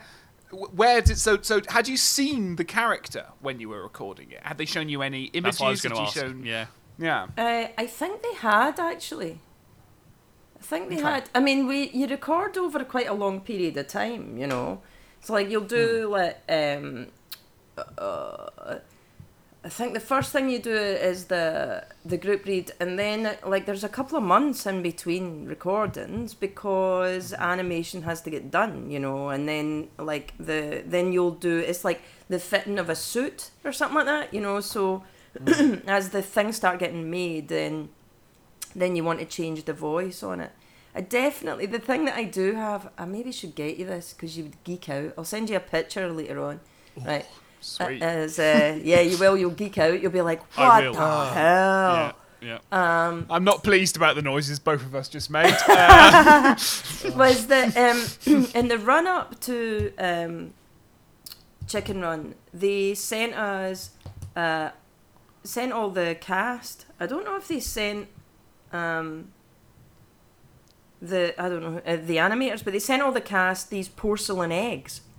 [0.53, 4.41] where did so so had you seen the character when you were recording it?
[4.43, 5.59] Had they shown you any images?
[5.59, 6.17] that's what I was Had going to you ask.
[6.17, 6.67] shown- Yeah,
[6.99, 7.27] yeah.
[7.39, 9.41] Uh, I think they had actually.
[10.59, 11.05] I think they Okay.
[11.05, 11.31] had.
[11.35, 14.81] I mean, we you record over quite a long period of time, you know.
[15.23, 17.09] So like you'll do like um,
[17.79, 18.79] uh,
[19.65, 23.65] I think the first thing you do is the the group read, and then like
[23.65, 28.99] there's a couple of months in between recordings because animation has to get done, you
[28.99, 33.51] know, and then like the then you'll do it's like the fitting of a suit
[33.65, 34.59] or something like that, you know.
[34.59, 35.05] So
[35.39, 35.85] mm.
[35.87, 37.91] as the things start getting made, then
[38.75, 40.51] then you want to change the voice on it.
[40.93, 42.91] I definitely the thing that I do have.
[42.99, 45.15] I maybe should get you this because you would geek out.
[45.17, 46.59] I'll send you a picture later on,
[47.07, 47.27] right?
[47.63, 48.03] Sweet.
[48.03, 49.37] As uh, yeah, you will.
[49.37, 50.01] You'll geek out.
[50.03, 50.93] You'll be like, I what will.
[50.95, 52.15] the yeah, hell?
[52.43, 52.59] yeah.
[53.07, 55.55] Um, I'm not pleased about the noises both of us just made.
[55.69, 56.55] Uh,
[57.17, 57.63] was the
[58.27, 60.53] um in the run up to um
[61.69, 63.91] Chicken Run, they sent us
[64.37, 64.71] uh
[65.45, 66.87] sent all the cast.
[66.99, 68.09] I don't know if they sent
[68.73, 69.29] um
[71.01, 74.53] the I don't know uh, the animators, but they sent all the cast these porcelain
[74.53, 75.12] eggs, wi-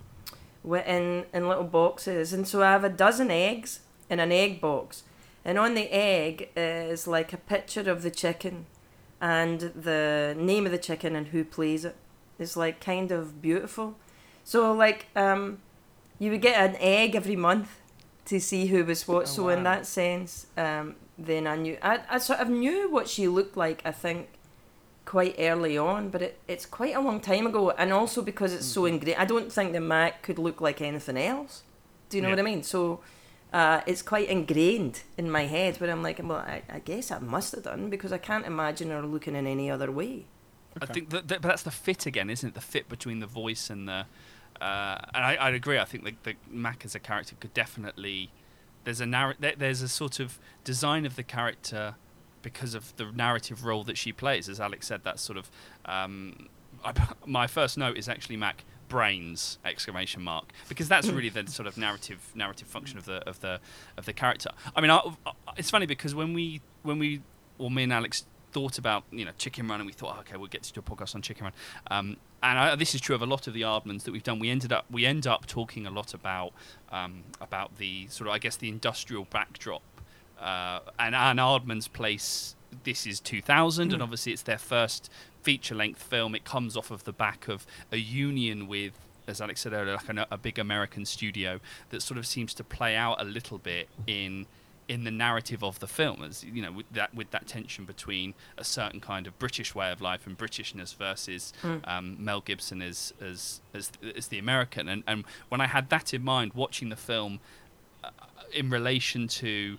[0.64, 5.02] in in little boxes, and so I have a dozen eggs in an egg box,
[5.44, 8.66] and on the egg is like a picture of the chicken,
[9.20, 11.96] and the name of the chicken and who plays it.
[12.38, 13.96] It's like kind of beautiful.
[14.44, 15.58] So like um,
[16.18, 17.80] you would get an egg every month
[18.26, 19.22] to see who was what.
[19.22, 23.08] Oh, so in that sense, um, then I knew I, I sort of knew what
[23.08, 23.82] she looked like.
[23.84, 24.28] I think
[25.14, 28.66] quite early on, but it, it's quite a long time ago, and also because it's
[28.66, 28.94] so Mm-hmm.
[28.94, 29.20] ingrained.
[29.24, 31.52] I don't think the Mac could look like anything else.
[32.08, 32.34] Do you know Yeah.
[32.42, 32.62] what I mean?
[32.62, 33.00] So.
[33.62, 37.20] Uh, it's quite ingrained in my head, where I'm like, well, I, I guess I
[37.20, 40.24] must have done because I can't imagine her looking in any other way.
[40.82, 42.54] I think that, that, but that's the fit again, isn't it?
[42.56, 44.00] The fit between the voice and the.
[44.60, 45.78] Uh, and I, I'd agree.
[45.78, 48.18] I think the, the Mac as a character could definitely.
[48.82, 50.28] There's a narr- there, There's a sort of
[50.64, 51.94] design of the character
[52.44, 54.48] because of the narrative role that she plays.
[54.48, 55.50] As Alex said, that's sort of.
[55.86, 56.48] Um,
[56.84, 56.92] I,
[57.26, 61.76] my first note is actually Mac brains exclamation mark because that's really the sort of
[61.78, 63.58] narrative narrative function of the of the
[63.96, 64.50] of the character.
[64.76, 67.22] I mean, I, I- it's funny because when we when we
[67.58, 70.36] or me and Alex thought about you know Chicken Run and we thought oh, okay
[70.36, 71.52] we'll get to do a podcast on Chicken Run
[71.90, 74.38] um, and I, this is true of a lot of the Aardmans that we've done
[74.38, 76.52] we ended up we end up talking a lot about
[76.92, 79.82] um, about the sort of I guess the industrial backdrop
[80.44, 85.10] uh, and Anne Aardman's place this is 2000 and obviously it's their first
[85.42, 86.34] feature length film.
[86.34, 88.92] It comes off of the back of a union with
[89.26, 92.64] as Alex said earlier like a, a big American studio that sort of seems to
[92.64, 94.46] play out a little bit in
[94.86, 98.34] in the narrative of the film as you know with that with that tension between
[98.58, 101.54] a certain kind of British way of life and Britishness versus
[101.84, 104.88] um, Mel Gibson as as as, as the American.
[104.88, 107.40] And and when I had that in mind watching the film
[108.02, 108.10] uh,
[108.52, 109.78] in relation to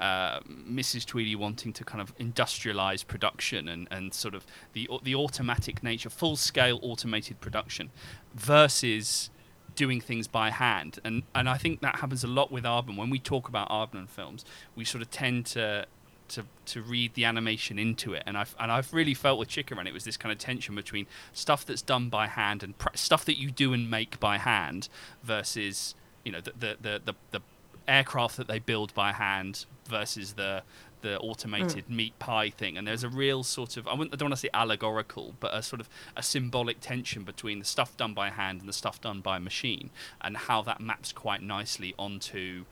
[0.00, 1.06] uh, Mrs.
[1.06, 6.10] Tweedy wanting to kind of industrialize production and, and sort of the the automatic nature,
[6.10, 7.90] full scale automated production,
[8.34, 9.30] versus
[9.74, 10.98] doing things by hand.
[11.04, 12.96] And and I think that happens a lot with Aardman.
[12.96, 14.44] When we talk about Aardman films,
[14.74, 15.86] we sort of tend to
[16.28, 19.76] to to read the animation into it, and I've and I've really felt with Chicken
[19.76, 22.94] Run it was this kind of tension between stuff that's done by hand and pr-
[22.94, 24.88] stuff that you do and make by hand
[25.22, 25.94] versus
[26.24, 27.40] you know the the the, the, the
[27.88, 30.62] aircraft that they build by hand versus the
[31.02, 31.96] the automated mm.
[31.96, 34.48] meat pie thing and there's a real sort of I, I don't want to say
[34.52, 38.68] allegorical but a sort of a symbolic tension between the stuff done by hand and
[38.68, 42.64] the stuff done by machine and how that maps quite nicely onto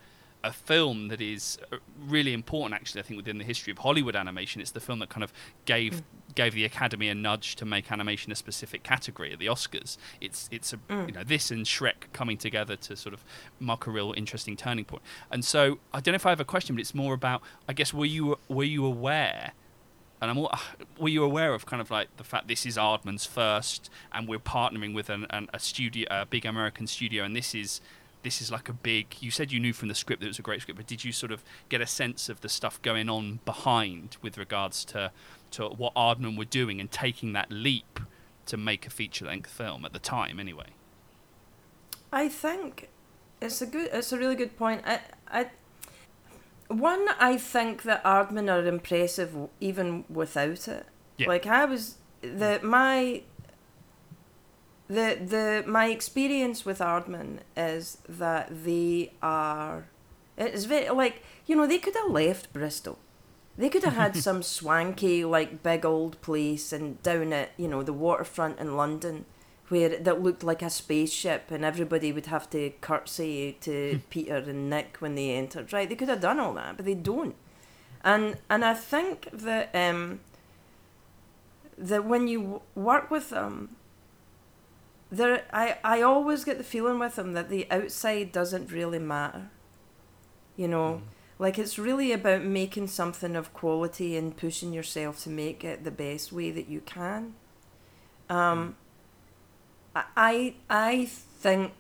[0.44, 4.14] a film that is uh, really important actually I think within the history of Hollywood
[4.14, 5.32] animation it's the film that kind of
[5.64, 6.02] gave mm.
[6.34, 10.48] gave the academy a nudge to make animation a specific category at the Oscars it's
[10.52, 11.08] it's a mm.
[11.08, 13.24] you know this and Shrek coming together to sort of
[13.58, 15.02] mark a real interesting turning point.
[15.02, 17.42] point and so I don't know if I have a question but it's more about
[17.66, 19.52] I guess were you were you aware
[20.20, 20.52] and I'm all,
[20.98, 24.38] were you aware of kind of like the fact this is Aardman's first and we're
[24.38, 27.80] partnering with an, an, a studio a big American studio and this is
[28.24, 29.14] this is like a big.
[29.20, 31.04] You said you knew from the script that it was a great script, but did
[31.04, 35.12] you sort of get a sense of the stuff going on behind with regards to
[35.52, 38.00] to what Aardman were doing and taking that leap
[38.46, 40.70] to make a feature length film at the time, anyway?
[42.12, 42.88] I think
[43.40, 43.90] it's a good.
[43.92, 44.82] It's a really good point.
[44.86, 45.50] I, I,
[46.68, 50.86] one, I think that Aardman are impressive even without it.
[51.18, 51.28] Yeah.
[51.28, 52.66] Like I was the hmm.
[52.66, 53.22] my
[54.88, 59.86] the the my experience with Aardman is that they are
[60.36, 62.98] it's very like you know they could have left Bristol.
[63.56, 67.82] They could have had some swanky like big old place and down at you know
[67.82, 69.24] the waterfront in London
[69.68, 74.68] where that looked like a spaceship and everybody would have to curtsy to Peter and
[74.68, 75.72] Nick when they entered.
[75.72, 75.88] Right?
[75.88, 77.36] They could have done all that, but they don't.
[78.02, 80.20] And and I think that um
[81.78, 83.76] that when you work with them
[85.10, 89.50] there I, I always get the feeling with him that the outside doesn't really matter.
[90.56, 91.14] You know, mm.
[91.38, 95.90] like it's really about making something of quality and pushing yourself to make it the
[95.90, 97.34] best way that you can.
[98.28, 98.76] Um,
[99.96, 100.04] mm.
[100.16, 101.72] I I think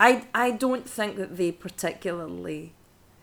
[0.00, 2.72] I I don't think that they particularly.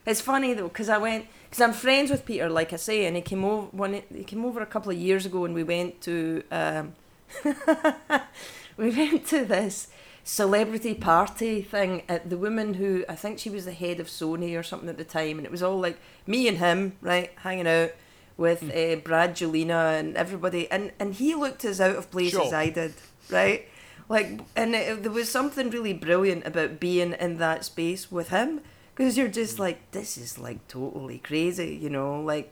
[0.06, 3.16] It's funny though because I went because I'm friends with Peter, like I say, and
[3.16, 6.44] he came over he came over a couple of years ago, and we went to.
[6.52, 6.96] Um,
[8.78, 9.88] we went to this
[10.26, 14.58] celebrity party thing at the woman who I think she was the head of Sony
[14.58, 17.68] or something at the time, and it was all like me and him, right, hanging
[17.68, 17.92] out
[18.36, 18.94] with mm.
[18.94, 22.44] uh, Brad Julina and everybody, and and he looked as out of place sure.
[22.44, 22.96] as I did,
[23.30, 23.70] right,
[24.10, 28.62] like, and it, there was something really brilliant about being in that space with him
[28.96, 32.52] because you're just like this is like totally crazy, you know, like.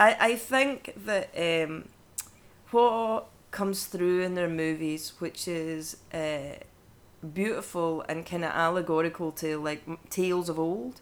[0.00, 1.84] I, I think that um,
[2.72, 6.56] what comes through in their movies, which is uh,
[7.32, 11.00] beautiful and kind of allegorical to like tales of old,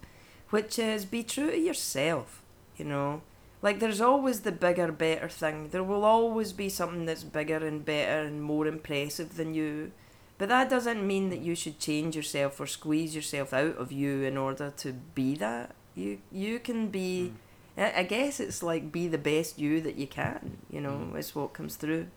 [0.51, 2.43] which is be true to yourself,
[2.77, 3.23] you know.
[3.63, 5.69] Like there's always the bigger, better thing.
[5.69, 9.93] There will always be something that's bigger and better and more impressive than you.
[10.37, 14.23] But that doesn't mean that you should change yourself or squeeze yourself out of you
[14.23, 15.75] in order to be that.
[15.95, 17.33] You you can be
[17.77, 17.95] mm.
[17.97, 21.19] I guess it's like be the best you that you can, you know, mm.
[21.19, 22.09] is what comes through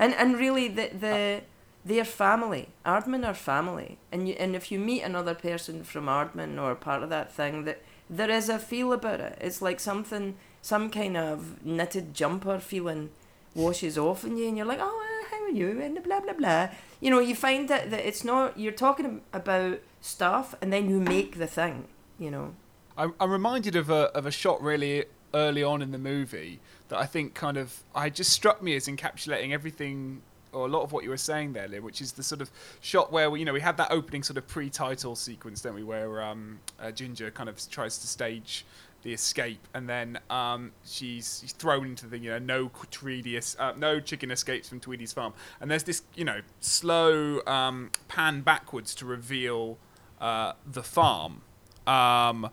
[0.00, 1.42] and and really the the
[1.84, 3.98] their family Aardman are family.
[4.10, 7.64] And you and if you meet another person from Aardman or part of that thing
[7.64, 9.38] that there is a feel about it.
[9.40, 13.10] It's like something some kind of knitted jumper feeling
[13.54, 15.80] washes off on you and you're like oh uh, how are you?
[15.80, 16.68] and blah blah blah.
[17.00, 20.98] You know you find that, that it's not you're talking about stuff and then you
[21.00, 21.86] make the thing
[22.18, 22.54] you know?
[22.96, 26.60] I'm, I'm reminded of a, of a shot really early on in the movie
[26.90, 30.22] that I think kind of I just struck me as encapsulating everything
[30.52, 32.50] or a lot of what you were saying there, Lynn, which is the sort of
[32.80, 35.82] shot where we, you know we had that opening sort of pre-title sequence, don't we,
[35.82, 38.66] where um, uh, Ginger kind of tries to stage
[39.02, 43.72] the escape, and then um, she's, she's, thrown into the you know no Tweedy, uh,
[43.76, 48.94] no chicken escapes from Tweedy's farm, and there's this you know slow um, pan backwards
[48.96, 49.78] to reveal
[50.20, 51.42] uh, the farm,
[51.86, 52.50] um,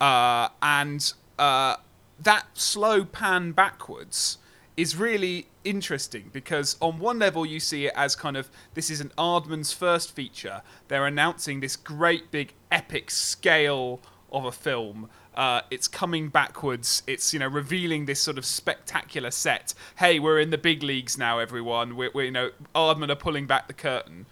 [0.00, 1.76] uh, and uh,
[2.22, 4.38] that slow pan backwards
[4.76, 9.00] is really interesting because on one level you see it as kind of this is
[9.00, 10.62] an Aardman's first feature.
[10.88, 14.00] They're announcing this great big epic scale
[14.32, 15.10] of a film.
[15.34, 17.02] Uh, it's coming backwards.
[17.06, 19.74] It's you know revealing this sort of spectacular set.
[19.96, 21.96] Hey, we're in the big leagues now, everyone.
[21.96, 24.26] We're, we're you know Aardman are pulling back the curtain.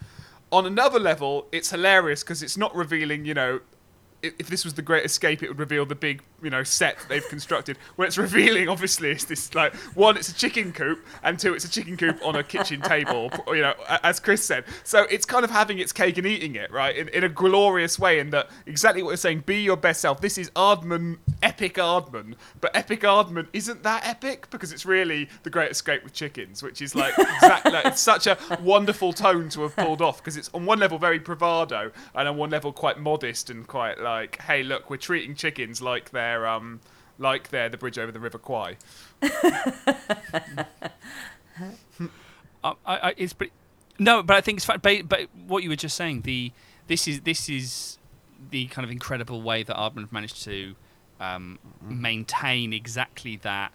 [0.51, 3.61] On another level, it's hilarious because it's not revealing you know
[4.23, 6.97] if if this was the Great Escape, it would reveal the big, you know, set
[7.09, 7.79] they've constructed.
[7.97, 11.65] What it's revealing, obviously, is this like one, it's a chicken coop, and two, it's
[11.65, 13.31] a chicken coop on a kitchen table.
[13.49, 14.65] You know, as Chris said.
[14.85, 16.95] So it's kind of having its cake and eating it, right?
[16.97, 19.45] In, in a glorious way, in that exactly what you're saying.
[19.47, 20.21] Be your best self.
[20.21, 25.51] This is Aardman, epic Aardman, but epic Aardman isn't that epic because it's really the
[25.51, 27.73] Great Escape with chickens, which is like exactly.
[27.73, 30.99] like, it's such a wonderful tone to have pulled off because it's on one level
[30.99, 34.08] very bravado and on one level quite modest and quite like,
[34.43, 36.81] hey, look, we're treating chickens like they're um
[37.19, 38.77] like they're the bridge over the River Kwai.
[42.65, 43.53] I, I, it's pretty.
[43.99, 44.83] No, but I think it's fact.
[44.83, 46.53] But, but what you were just saying, the
[46.87, 47.99] this is this is
[48.51, 50.75] the kind of incredible way that Aardman have managed to
[51.21, 53.73] um, maintain exactly that,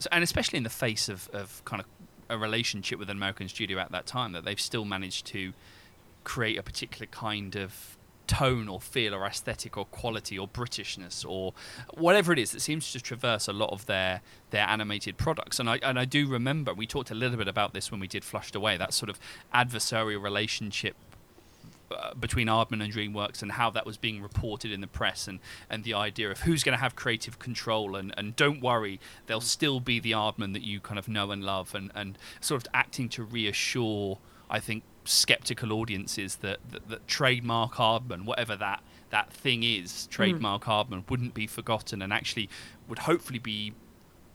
[0.00, 1.86] so, and especially in the face of, of kind of
[2.28, 5.52] a relationship with an American studio at that time, that they've still managed to
[6.24, 7.96] create a particular kind of
[8.26, 11.52] tone or feel or aesthetic or quality or Britishness or
[11.94, 14.20] whatever it is that seems to traverse a lot of their
[14.50, 15.60] their animated products.
[15.60, 18.08] And I and I do remember we talked a little bit about this when we
[18.08, 19.18] did Flushed Away, that sort of
[19.54, 20.96] adversarial relationship
[21.90, 25.38] uh, between Aardman and DreamWorks and how that was being reported in the press and,
[25.68, 29.40] and the idea of who's going to have creative control and, and don't worry, they'll
[29.40, 32.70] still be the Aardman that you kind of know and love and, and sort of
[32.72, 34.18] acting to reassure,
[34.48, 40.64] I think, skeptical audiences that, that, that trademark Aardman, whatever that, that thing is, trademark
[40.64, 42.48] Aardman, wouldn't be forgotten and actually
[42.88, 43.74] would hopefully be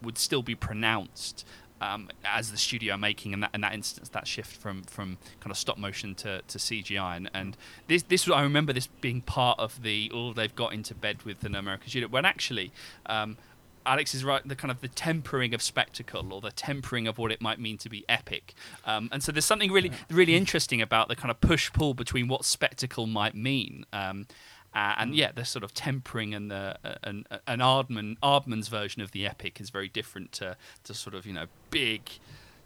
[0.01, 1.45] would still be pronounced
[1.81, 5.51] um, as the studio making in that in that instance that shift from from kind
[5.51, 7.57] of stop motion to, to CGI and, and
[7.87, 11.43] this this I remember this being part of the oh they've got into bed with
[11.43, 12.71] an American studio when actually
[13.05, 13.37] um,
[13.85, 17.31] Alex is right the kind of the tempering of spectacle or the tempering of what
[17.31, 18.53] it might mean to be epic.
[18.85, 22.27] Um, and so there's something really really interesting about the kind of push pull between
[22.27, 23.85] what spectacle might mean.
[23.93, 24.27] Um,
[24.73, 29.01] uh, and yeah, the sort of tempering and the uh, an an Aardman Aardman's version
[29.01, 32.01] of the epic is very different to to sort of you know big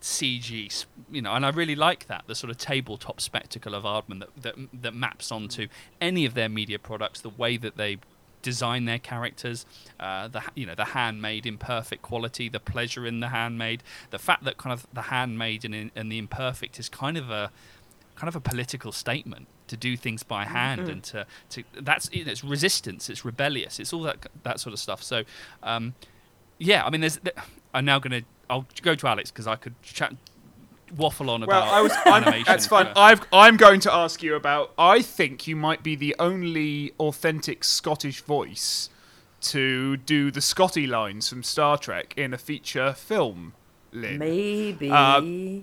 [0.01, 4.19] CG, you know, and I really like that the sort of tabletop spectacle of Aardman
[4.19, 5.67] that that that maps onto
[6.01, 7.97] any of their media products, the way that they
[8.43, 9.65] design their characters,
[9.99, 13.81] uh, the you know the handmade imperfect quality, the pleasure in the handmade,
[14.11, 17.31] the fact that kind of the handmade and, in, and the imperfect is kind of
[17.31, 17.51] a
[18.15, 22.23] kind of a political statement to do things by hand and to, to that's you
[22.23, 25.01] know, it's resistance it's rebellious it's all that that sort of stuff.
[25.01, 25.23] So
[25.63, 25.95] um,
[26.59, 27.19] yeah I mean there's
[27.73, 30.13] I'm now gonna I'll go to Alex because I could chat
[30.95, 31.91] waffle on Well, about I was.
[32.05, 32.87] I'm, animation that's fine.
[32.95, 34.71] I've, I'm going to ask you about.
[34.77, 38.89] I think you might be the only authentic Scottish voice
[39.41, 43.53] to do the Scotty lines from Star Trek in a feature film.
[43.91, 44.17] Lynn.
[44.17, 44.89] Maybe.
[44.89, 45.21] Uh,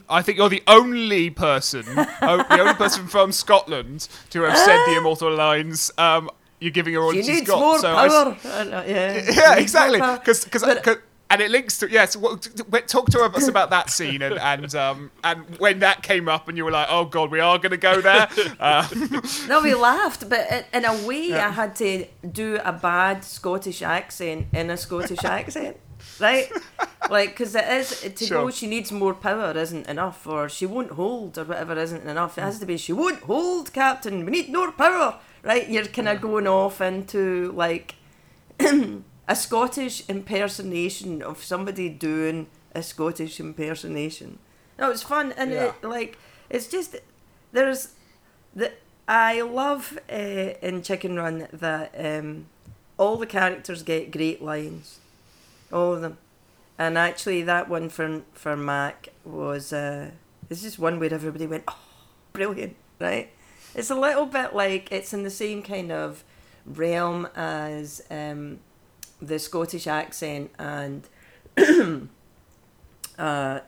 [0.08, 4.84] I think you're the only person, oh, the only person from Scotland to have said
[4.86, 5.90] the immortal lines.
[5.98, 7.58] Um, you're giving her she royalty needs Scott.
[7.58, 8.12] more so I s-
[8.42, 8.52] power.
[8.52, 8.84] Uh, yeah.
[8.86, 9.98] yeah, She needs more exactly.
[9.98, 10.18] power.
[10.18, 12.16] Because But- and it links to yes.
[12.16, 12.48] What,
[12.88, 16.56] talk to us about that scene and and um and when that came up and
[16.58, 18.28] you were like, oh god, we are going to go there.
[18.58, 23.80] Um, No, we laughed, but in a way, I had to do a bad Scottish
[23.82, 25.76] accent in a Scottish accent,
[26.18, 26.50] right?
[27.08, 28.42] Like, because it is to Sure.
[28.44, 28.50] go.
[28.50, 32.38] She needs more power, isn't enough, or she won't hold, or whatever isn't enough.
[32.38, 32.76] It has to be.
[32.76, 34.24] She won't hold, Captain.
[34.24, 35.68] We need more power, right?
[35.68, 37.94] You're kind of going off into like
[39.30, 44.40] a Scottish impersonation of somebody doing a Scottish impersonation.
[44.76, 46.18] No, it's fun, and it like
[46.50, 46.96] it's just
[47.52, 47.92] there's
[48.56, 48.72] the
[49.06, 52.46] I love uh, in Chicken Run that um,
[52.98, 54.98] all the characters get great lines,
[55.72, 56.18] all of them,
[56.76, 60.10] and actually that one for for Mac was uh,
[60.50, 61.78] it's just one where everybody went oh
[62.32, 63.30] brilliant right.
[63.76, 66.24] It's a little bit like it's in the same kind of
[66.66, 68.58] realm as um,
[69.20, 71.08] the Scottish accent and
[73.18, 73.60] uh,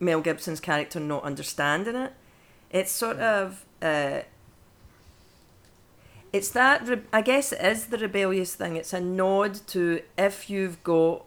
[0.00, 2.12] Mel Gibson's character not understanding it.
[2.70, 4.20] It's sort of uh,
[6.32, 8.76] it's that re- I guess it is the rebellious thing.
[8.76, 11.24] It's a nod to if you've got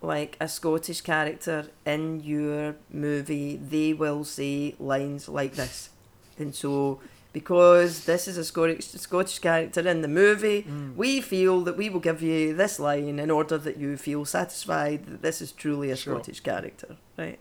[0.00, 5.90] like a Scottish character in your movie, they will say lines like this,
[6.38, 7.00] and so
[7.36, 10.64] because this is a Scottish character in the movie,
[10.96, 15.04] we feel that we will give you this line in order that you feel satisfied
[15.04, 16.14] that this is truly a Sure.
[16.14, 17.38] Scottish character, right?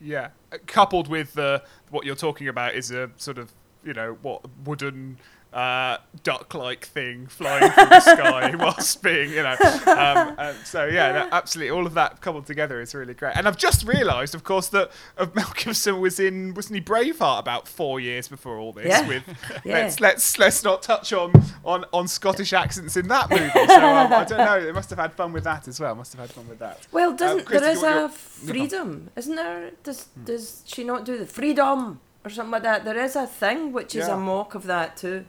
[0.00, 0.28] yeah,
[0.66, 1.58] coupled with uh,
[1.90, 3.50] what you're talking about is a sort of
[3.82, 5.18] you know what wooden
[5.52, 9.56] uh, duck-like thing flying through the sky whilst being, you know.
[9.86, 13.34] Um, and so yeah, that, absolutely, all of that coupled together is really great.
[13.36, 17.40] And I've just realised, of course, that uh, Mel Gibson was in wasn't he Braveheart
[17.40, 18.86] about four years before all this.
[18.86, 19.06] Yeah.
[19.08, 19.22] With
[19.64, 19.74] Yeah.
[19.74, 21.32] let's let's let's not touch on
[21.64, 23.48] on, on Scottish accents in that movie.
[23.54, 24.64] So um, I don't know.
[24.64, 25.94] They must have had fun with that as well.
[25.94, 26.86] Must have had fun with that.
[26.92, 29.70] Well, doesn't Chris, there is you a freedom, isn't there?
[29.82, 32.84] Does does she not do the freedom or something like that?
[32.84, 34.14] There is a thing which is Yeah.
[34.14, 35.24] a mock of that too.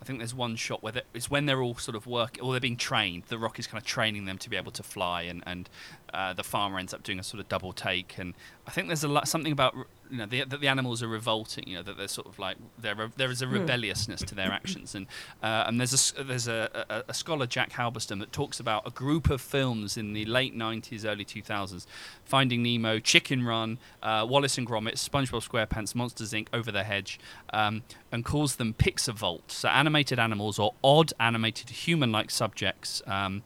[0.00, 2.60] I think there's one shot where it's when they're all sort of working, or they're
[2.60, 3.24] being trained.
[3.28, 5.68] The Rock is kind of training them to be able to fly, and and
[6.12, 8.16] uh, the farmer ends up doing a sort of double take.
[8.18, 8.34] And
[8.66, 9.74] I think there's a lot something about
[10.10, 11.64] you know the, that the animals are revolting.
[11.66, 14.94] You know that they're sort of like there there is a rebelliousness to their actions.
[14.94, 15.06] And
[15.42, 18.90] uh, and there's a there's a, a, a scholar Jack Halberstam that talks about a
[18.90, 21.86] group of films in the late 90s, early 2000s,
[22.24, 27.18] Finding Nemo, Chicken Run, uh, Wallace and Gromit, SpongeBob SquarePants, Monsters Inc., Over the Hedge,
[27.52, 33.02] um, and calls them Pixarvolt, so animated animals or odd animated human-like subjects.
[33.06, 33.42] Um,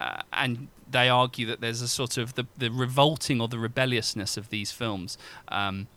[0.00, 4.36] uh, and they argue that there's a sort of the, the revolting or the rebelliousness
[4.36, 5.18] of these films.
[5.48, 5.88] Um,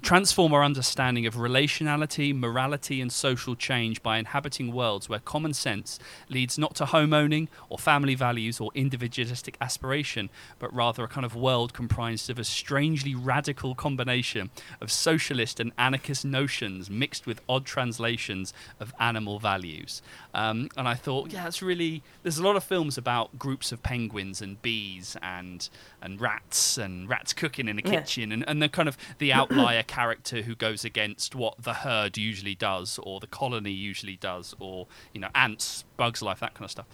[0.00, 5.98] transform our understanding of relationality, morality, and social change by inhabiting worlds where common sense
[6.28, 11.24] leads not to home owning or family values or individualistic aspiration, but rather a kind
[11.24, 17.40] of world comprised of a strangely radical combination of socialist and anarchist notions mixed with
[17.48, 20.02] odd translations of animal values.
[20.34, 22.02] Um, and I thought, yeah, it's really.
[22.22, 25.68] There's a lot of films about groups of penguins and bees and
[26.02, 28.00] and rats and rats cooking in a Yeah.
[28.00, 32.16] kitchen and, and the kind of the outlier character who goes against what the herd
[32.16, 36.64] usually does or the colony usually does or you know ants bugs life that kind
[36.64, 36.86] of stuff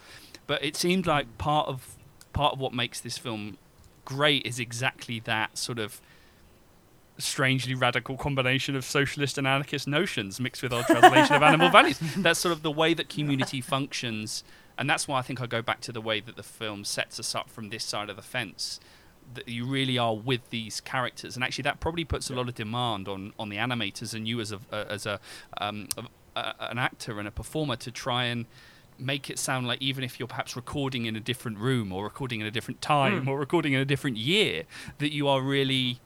[0.46, 1.96] but it seemed like part of
[2.32, 3.58] part of what makes this film
[4.06, 6.00] great is exactly that sort of
[7.18, 11.98] strangely radical combination of socialist and anarchist notions mixed with our translation of animal values.
[12.16, 14.44] That's sort of the way that community functions,
[14.78, 17.18] and that's why I think I go back to the way that the film sets
[17.18, 18.80] us up from this side of the fence.
[19.34, 22.54] That you really are with these characters, and actually that probably puts a lot of
[22.54, 25.20] demand on on the animators and you as a as a,
[25.58, 28.46] um, a, a an actor and a performer to try and
[28.98, 32.40] make it sound like even if you're perhaps recording in a different room or recording
[32.40, 34.64] in a different time or recording in a different year,
[34.98, 36.00] that you are really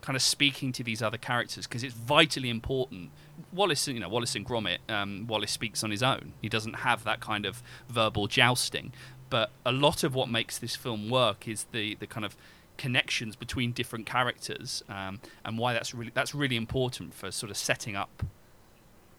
[0.00, 3.10] kind of speaking to these other characters because it's vitally important.
[3.52, 6.32] Wallace, you know, Wallace and Gromit, um, Wallace speaks on his own.
[6.40, 8.92] He doesn't have that kind of verbal jousting.
[9.30, 12.36] But a lot of what makes this film work is the the kind of
[12.78, 17.56] connections between different characters, um, and why that's really that's really important for sort of
[17.56, 18.22] setting up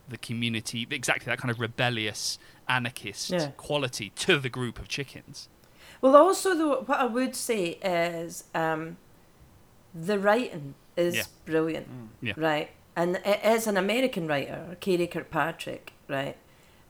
[0.08, 3.52] the community, exactly that kind of rebellious anarchist Yeah.
[3.58, 5.50] quality to the group of chickens.
[6.02, 8.98] Well, also though, what I would say is um,
[9.94, 11.24] the writing is Yeah.
[11.46, 11.88] brilliant,
[12.22, 12.34] Yeah.
[12.38, 12.72] right?
[12.96, 16.38] And it is an American writer, Karey Kirkpatrick, right?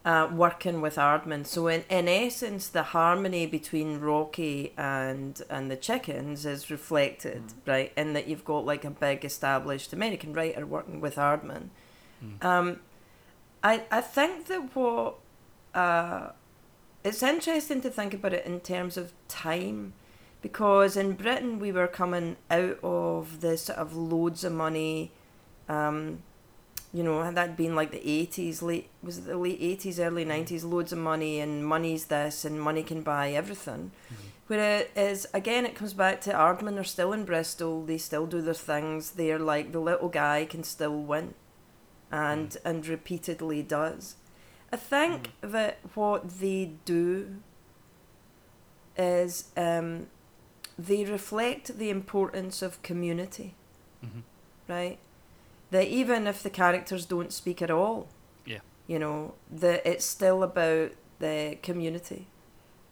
[0.06, 1.45] Uh, working with Aardman.
[1.45, 7.91] So in, in essence, the harmony between Rocky and and the chickens is reflected, right?
[7.97, 11.68] In that you've got like a big established American writer working with Aardman.
[12.41, 12.80] Um,
[13.64, 15.16] I I think that what
[15.74, 16.30] uh,
[17.04, 19.93] it's interesting to think about it in terms of time
[20.41, 25.12] because in Britain we were coming out of this sort of loads of money
[25.68, 26.24] um,
[26.92, 30.26] you know had that been like the 80s late was it the late 80s early
[30.26, 33.92] 90s loads of money and money's this and money can buy everything.
[34.48, 38.26] Where it is again it comes back to Aardman are still in Bristol they still
[38.26, 41.36] do their things they're like the little guy can still win
[42.12, 44.16] and and repeatedly does.
[44.74, 47.36] I think that what they do
[48.98, 50.08] is um,
[50.78, 53.56] they reflect the importance of community,
[54.04, 54.24] Mhm.
[54.68, 55.00] right?
[55.72, 58.08] That even if the characters don't speak at all,
[58.46, 58.60] Yeah.
[58.88, 62.28] you know, that it's still about the community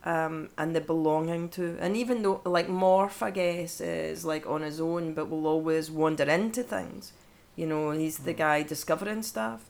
[0.05, 1.77] um, and the belonging to.
[1.79, 5.89] And even though, like, Morph, I guess, is like on his own, but will always
[5.89, 7.13] wander into things.
[7.55, 9.69] You know, he's the guy discovering stuff.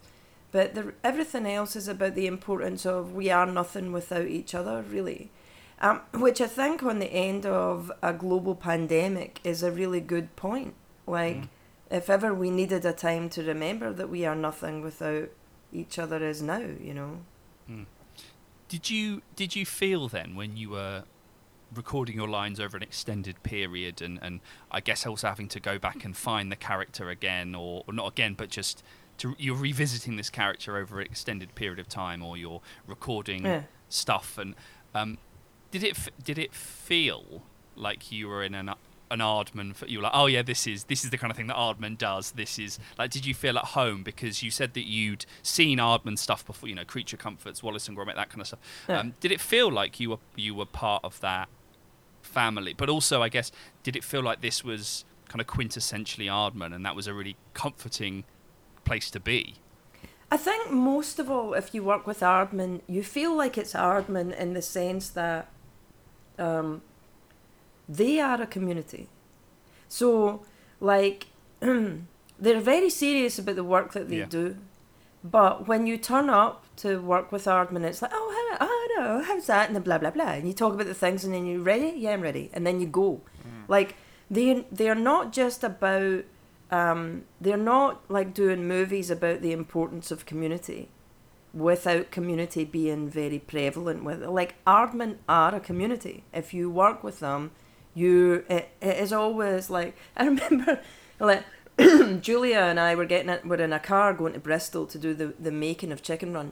[0.52, 4.82] But the, everything else is about the importance of we are nothing without each other,
[4.82, 5.30] really.
[5.80, 10.36] Um, which I think on the end of a global pandemic is a really good
[10.36, 10.74] point.
[11.06, 11.50] Like, Mm.
[11.90, 15.30] If ever we needed a time to remember that we are nothing without
[15.72, 17.20] each other is now, you know.
[18.70, 21.04] Did you did you feel then when you were
[21.74, 24.40] recording your lines over an extended period and, and
[24.72, 28.08] I guess also having to go back and find the character again or, or not
[28.08, 28.84] again but just
[29.20, 33.62] to you're revisiting this character over an extended period of time or you're recording Yeah.
[33.90, 34.56] stuff and
[34.94, 35.18] um,
[35.72, 37.44] did it did it feel
[37.76, 38.70] like you were in an
[39.10, 39.76] an Aardman?
[39.76, 41.58] For, you were like, oh yeah, this is this is the kind of thing that
[41.58, 42.32] Aardman does.
[42.32, 46.18] This is like, did you feel at home because you said that you'd seen Aardman
[46.18, 46.70] stuff before?
[46.70, 48.60] You know, Creature Comforts, Wallace and Gromit, that kind of stuff.
[48.88, 49.00] Yeah.
[49.00, 51.50] Um, did it feel like you were you were part of that
[52.22, 52.74] family?
[52.74, 53.52] But also, I guess,
[53.84, 57.36] did it feel like this was kind of quintessentially Aardman, and that was a really
[57.54, 58.24] comforting
[58.86, 59.56] place to be?
[60.30, 64.38] I think most of all, if you work with Aardman, you feel like it's Aardman
[64.38, 65.48] in the sense that
[66.38, 66.82] um,
[67.90, 69.08] they are a community.
[69.88, 70.44] So,
[70.80, 71.28] like,
[71.60, 74.26] they're very serious about the work that they Yeah.
[74.26, 74.58] do.
[75.24, 79.24] But when you turn up to work with Aardman, it's like, oh, how, oh, no,
[79.24, 79.68] how's that?
[79.68, 80.34] And then blah, blah, blah.
[80.34, 81.94] And you talk about the things, and then you're ready?
[81.98, 82.50] Yeah, I'm ready.
[82.54, 83.22] And then you go.
[83.68, 83.96] Like,
[84.30, 86.24] they, they're not just about
[86.70, 90.90] um, they're not like doing movies about the importance of community
[91.54, 94.30] without community being very prevalent with it.
[94.30, 96.26] Like Aardman are a community.
[96.34, 97.52] If you work with them,
[97.98, 100.80] you it, it is always like I remember
[101.20, 101.44] like
[102.22, 105.14] Julia and I were getting it, were in a car going to Bristol to do
[105.14, 106.52] the, the making of Chicken Run.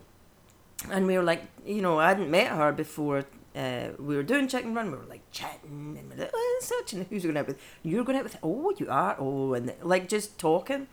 [0.91, 3.25] And we were like, you know, I hadn't met her before
[3.55, 4.91] uh, we were doing Chicken Run.
[4.91, 7.59] We were like chatting and we like, oh, such and who's going out with?
[7.81, 8.37] You're going out with?
[8.43, 9.15] Oh, you are.
[9.17, 10.87] Oh, and like just talking.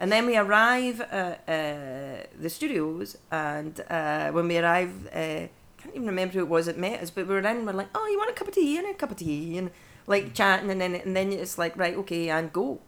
[0.00, 5.50] And then we arrive at uh, the studios, and uh, when we arrive, uh, I
[5.76, 7.66] can't even remember who it was that met us, but we were in.
[7.66, 9.72] We're like, oh, you want a cup of tea and a cup of tea, and
[10.08, 12.80] like chatting, and then and then it's like, right, okay, and go.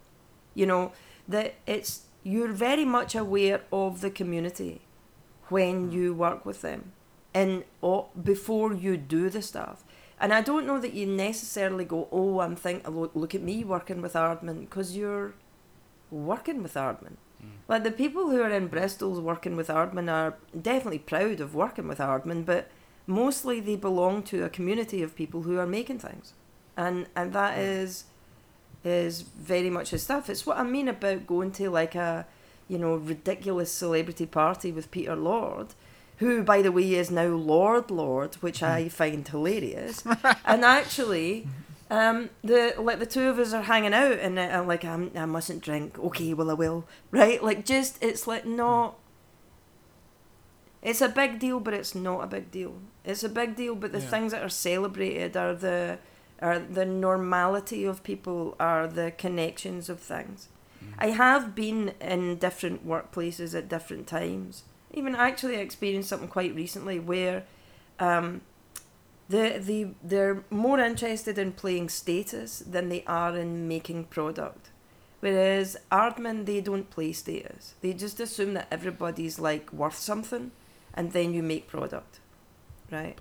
[0.53, 0.91] You know
[1.29, 4.81] that it's you're very much aware of the community
[5.47, 5.93] when mm.
[5.93, 6.91] you work with them,
[7.33, 9.85] and oh, before you do the stuff.
[10.19, 13.63] And I don't know that you necessarily go, oh, I'm thinking, look, look at me
[13.63, 15.33] working with Aardman, because you're
[16.11, 17.15] working with Aardman.
[17.43, 17.49] Mm.
[17.67, 21.87] Like the people who are in Bristol's working with Aardman are definitely proud of working
[21.87, 22.69] with Aardman, but
[23.07, 26.33] mostly they belong to a community of people who are making things,
[26.77, 28.05] and and that is
[28.83, 30.29] is very much his stuff.
[30.29, 32.25] It's what I mean about going to like a
[32.67, 35.67] you know ridiculous celebrity party with Peter Lord.
[36.17, 40.03] Who, by the way, is now Lord Lord, which I find hilarious.
[40.45, 41.47] and actually,
[41.89, 45.09] um, the like the two of us are hanging out, and uh, I'm like, I'm,
[45.15, 45.97] I mustn't drink.
[45.97, 46.85] Okay, well I will.
[47.09, 47.43] Right?
[47.43, 48.97] Like, just it's like not.
[50.81, 52.73] It's a big deal, but it's not a big deal.
[53.05, 54.07] It's a big deal, but the Yeah.
[54.07, 55.99] things that are celebrated are the
[56.41, 60.47] are the normality of people, are the connections of things.
[60.97, 64.63] I have been in different workplaces at different times.
[64.93, 67.43] Even actually experienced something quite recently where
[67.99, 68.41] um,
[69.29, 74.69] the the they're more interested in playing status than they are in making product.
[75.21, 77.75] Whereas Aardman, they don't play status.
[77.81, 80.51] They just assume that everybody's like worth something,
[80.93, 82.19] and then you make product,
[82.91, 83.17] right?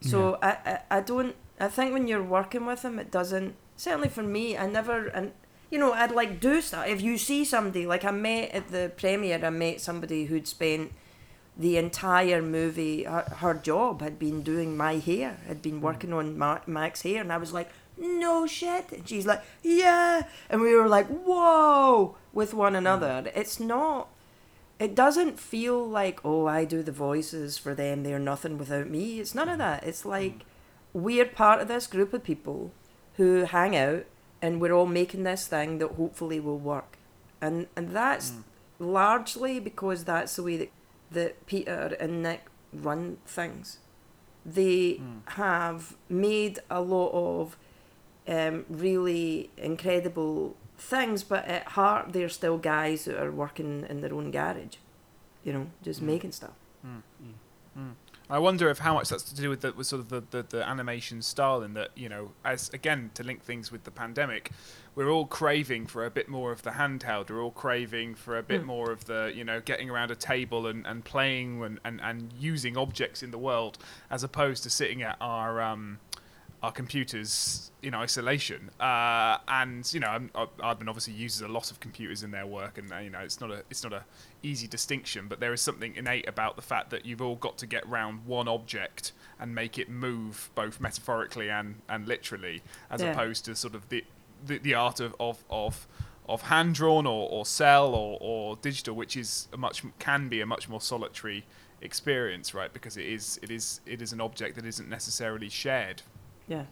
[0.00, 1.34] So I, I I don't.
[1.58, 3.54] I think when you're working with them, it doesn't.
[3.76, 5.32] Certainly for me, I never and
[5.70, 6.86] you know I'd like do stuff.
[6.86, 10.92] If you see somebody like I met at the premiere, I met somebody who'd spent
[11.56, 13.04] the entire movie.
[13.04, 15.38] Her, her job had been doing my hair.
[15.46, 15.82] Had been mm.
[15.82, 18.90] working on Ma- Mac's hair, and I was like, no shit.
[18.92, 22.78] And she's like, yeah, and we were like, whoa, with one mm.
[22.78, 23.30] another.
[23.34, 24.08] It's not.
[24.80, 28.02] It doesn't feel like oh I do the voices for them.
[28.02, 29.20] They're nothing without me.
[29.20, 29.58] It's none of mm.
[29.58, 29.84] that.
[29.84, 30.44] It's like
[30.94, 32.70] we're part of this group of people
[33.16, 34.06] who hang out
[34.40, 36.96] and we're all making this thing that hopefully will work.
[37.40, 38.40] And and that's hmm.
[38.78, 40.70] largely because that's the way that
[41.10, 43.78] that Peter and Nick run things.
[44.46, 45.18] They hmm.
[45.26, 47.56] have made a lot of
[48.26, 54.14] um, really incredible things, but at heart they're still guys that are working in their
[54.14, 54.76] own garage,
[55.42, 56.06] you know, just hmm.
[56.06, 56.54] making stuff.
[58.30, 60.42] I wonder if how much that's to do with the with sort of the, the,
[60.48, 64.50] the animation style and that you know as again to link things with the pandemic,
[64.94, 67.28] we're all craving for a bit more of the handheld.
[67.30, 68.66] We're all craving for a bit Hmm.
[68.66, 72.32] more of the you know getting around a table and, and playing and, and, and
[72.38, 73.76] using objects in the world
[74.10, 75.98] as opposed to sitting at our um,
[76.64, 78.70] our computers in isolation.
[78.80, 82.78] Uh, and you know, I'm- Aardman obviously uses a lot of computers in their work,
[82.78, 84.04] and uh, you know, it's not a it's not a
[84.42, 87.66] easy distinction, but there is something innate about the fact that you've all got to
[87.66, 93.12] get round one object and make it move both metaphorically and, and literally, as Yeah.
[93.12, 94.02] opposed to sort of the
[94.46, 95.86] the, the art of of of,
[96.26, 100.40] of hand drawn or, or cel or, or digital, which is a much can be
[100.40, 101.44] a much more solitary
[101.82, 102.72] experience, right?
[102.72, 106.00] Because it is it is it is an object that isn't necessarily shared.
[106.48, 106.64] Yeah.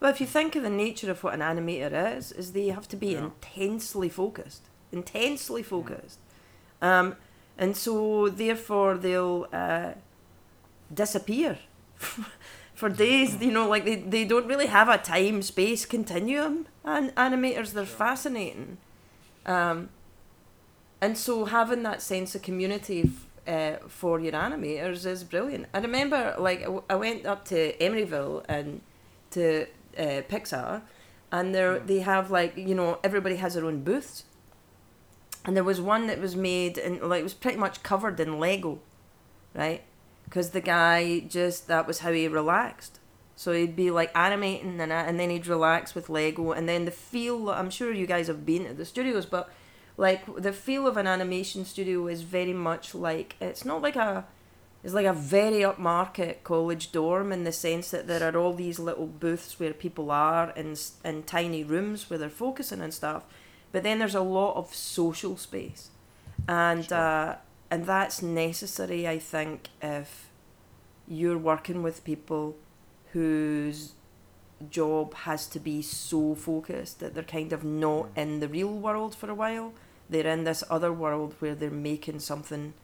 [0.00, 2.88] Well, if you think of the nature of what an animator is, is they have
[2.88, 3.24] to be Yeah.
[3.24, 4.62] intensely focused,
[4.92, 6.18] intensely focused,
[6.80, 7.16] um,
[7.58, 9.92] and so therefore they'll uh,
[10.92, 11.58] disappear
[12.74, 13.36] for days.
[13.42, 16.66] You know, like they, they don't really have a time space continuum.
[16.84, 18.78] And animators, they're fascinating.
[19.44, 19.90] Um,
[21.00, 23.10] and so having that sense of community
[23.46, 25.66] uh, for your animators is brilliant.
[25.74, 28.80] I remember, like, I w- I went up to Emeryville and
[29.30, 29.66] to
[29.98, 30.82] uh, Pixar,
[31.32, 34.24] and there they have like you know everybody has their own booths,
[35.44, 38.38] and there was one that was made and like it was pretty much covered in
[38.38, 38.80] Lego,
[39.54, 39.82] right?
[40.24, 43.00] Because the guy just that was how he relaxed.
[43.36, 46.90] So he'd be like animating and and then he'd relax with Lego, and then the
[46.90, 47.50] feel.
[47.50, 49.50] I'm sure you guys have been at the studios, but
[49.96, 54.26] like the feel of an animation studio is very much like it's not like a
[54.82, 58.78] it's like a very upmarket college dorm in the sense that there are all these
[58.78, 60.74] little booths where people are in
[61.04, 63.24] in tiny rooms where they're focusing and stuff
[63.72, 65.90] but then there's a lot of social space.
[66.48, 66.98] And Sure.
[66.98, 67.36] uh,
[67.70, 70.28] and that's necessary i think if
[71.06, 72.56] you're working with people
[73.12, 73.92] whose
[74.70, 79.14] job has to be so focused that they're kind of not in the real world
[79.14, 79.72] for a while.
[80.08, 82.74] They're in this other world where they're making something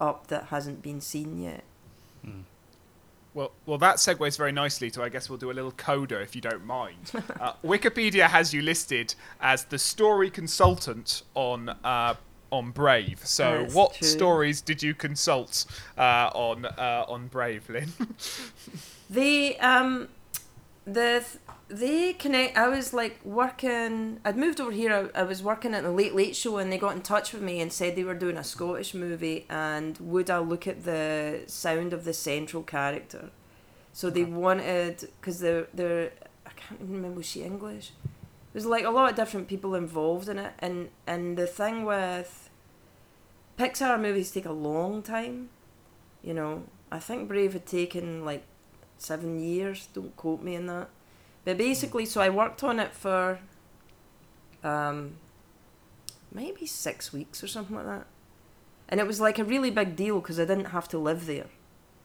[0.00, 1.62] up that hasn't been seen yet
[2.26, 2.44] Mm.
[3.34, 5.02] Well, well, that segues very nicely to.
[5.02, 7.12] I guess we'll do a little coda if you don't mind.
[7.40, 12.14] Uh, Wikipedia has you listed as the story consultant on uh,
[12.50, 13.20] on Brave.
[13.24, 14.06] So, That's what true.
[14.08, 15.66] stories did you consult
[15.98, 17.92] uh, on uh, on Brave, Lynn?
[19.10, 20.08] They um
[20.86, 21.38] the th-
[21.68, 22.56] they connect.
[22.56, 24.20] I was like working.
[24.24, 25.10] I'd moved over here.
[25.14, 27.42] I, I was working at the Late Late Show, and they got in touch with
[27.42, 31.42] me and said they were doing a Scottish movie, and would I look at the
[31.46, 33.30] sound of the central character?
[33.92, 36.12] So they wanted because they're they're
[36.44, 37.92] I can't even remember was she English.
[38.52, 42.50] There's like a lot of different people involved in it, and and the thing with
[43.58, 45.48] Pixar movies take a long time.
[46.22, 48.44] You know, I think Brave had taken like
[48.98, 49.88] seven years.
[49.92, 50.88] Don't quote me on that.
[51.44, 53.38] But basically, so I worked on it for
[54.62, 55.16] um,
[56.32, 58.06] maybe six weeks or something like that.
[58.88, 61.46] And it was like a really big deal because I didn't have to live there,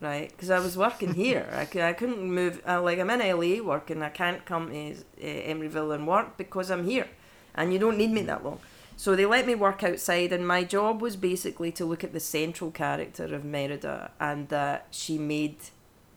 [0.01, 0.29] right?
[0.29, 1.47] Because I was working here.
[1.53, 2.61] I, I couldn't move.
[2.67, 4.01] Uh, like, I'm in LA working.
[4.01, 7.07] I can't come to uh, Emeryville and work because I'm here.
[7.55, 8.59] And you don't need me that long.
[8.95, 12.19] So they let me work outside, and my job was basically to look at the
[12.19, 15.55] central character of Merida and that she made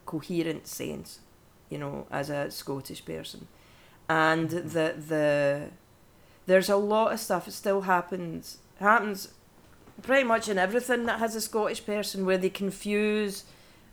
[0.04, 1.20] coherent sense,
[1.72, 3.48] you know, as a Scottish person.
[4.08, 5.70] And the the
[6.46, 9.28] there's a lot of stuff that still happens happens
[10.02, 13.44] pretty much in everything that has a Scottish person where they confuse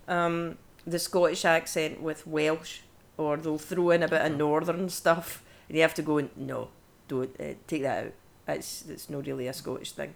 [0.07, 2.80] um, the Scottish accent with Welsh
[3.17, 6.30] or they'll throw in a bit of northern stuff and you have to go and
[6.36, 6.69] no
[7.07, 8.13] don't uh, take that out.
[8.47, 10.13] It's it's not really a Scottish thing.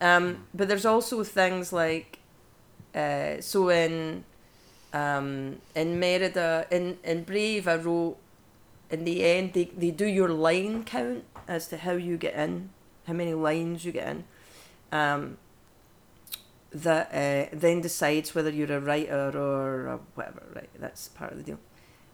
[0.00, 2.18] Um, but there's also things like
[2.94, 4.24] uh, so in
[4.92, 8.16] um, in Merida in, in Brave I wrote
[8.90, 12.70] in the end they, they do your line count as to how you get in
[13.06, 14.24] how many lines you get in
[14.92, 15.38] um,
[16.70, 21.38] that uh, then decides whether you're a writer or a whatever right that's part of
[21.38, 21.58] the deal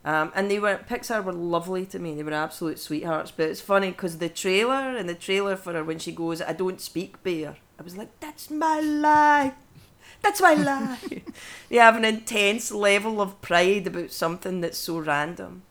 [0.04, 2.14] um, and they were Pixar were lovely to me.
[2.14, 3.30] They were absolute sweethearts.
[3.30, 6.52] But it's funny because the trailer and the trailer for her when she goes, "I
[6.52, 9.54] don't speak bear." I was like, "That's my life.
[10.22, 11.22] That's my life."
[11.68, 15.62] they have an intense level of pride about something that's so random.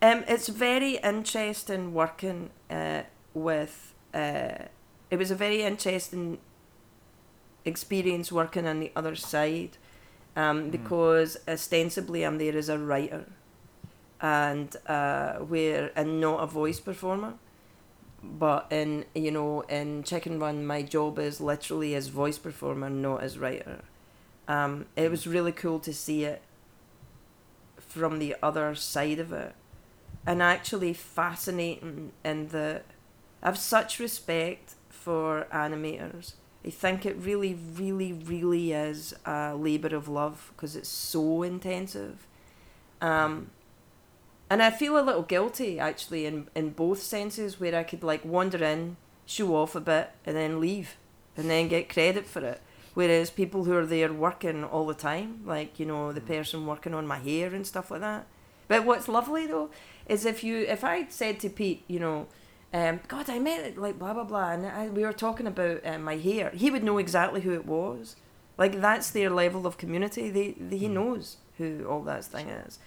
[0.00, 3.02] Um, it's very interesting working uh,
[3.34, 3.94] with.
[4.14, 4.66] Uh,
[5.10, 6.38] it was a very interesting
[7.64, 9.76] experience working on the other side,
[10.36, 13.26] um, because ostensibly I'm there as a writer
[14.20, 17.34] and uh, where and not a voice performer.
[18.22, 23.22] But in you know in Chicken Run, my job is literally as voice performer, not
[23.22, 23.82] as writer.
[24.48, 26.42] Um, it was really cool to see it
[27.78, 29.54] from the other side of it,
[30.26, 32.82] and actually fascinating in the.
[33.42, 36.32] I have such respect for animators.
[36.66, 42.26] I think it really, really, really is a labour of love because it's so intensive.
[43.00, 43.50] Um,
[44.50, 48.24] and I feel a little guilty actually in, in both senses where I could like
[48.24, 48.96] wander in,
[49.26, 50.96] show off a bit, and then leave,
[51.36, 52.60] and then get credit for it.
[52.94, 56.94] Whereas people who are there working all the time, like you know the person working
[56.94, 58.26] on my hair and stuff like that.
[58.66, 59.70] But what's lovely though
[60.08, 62.26] is if you if I said to Pete, you know,
[62.72, 65.86] um, God, I met it like blah blah blah, and I, we were talking about
[65.86, 68.16] uh, my hair, he would know exactly who it was.
[68.56, 70.30] Like that's their level of community.
[70.30, 72.78] They, they he knows who all that thing is.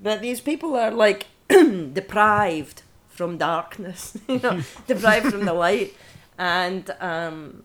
[0.00, 5.94] But these people are like deprived from darkness, you know, deprived from the light,
[6.38, 7.62] and um,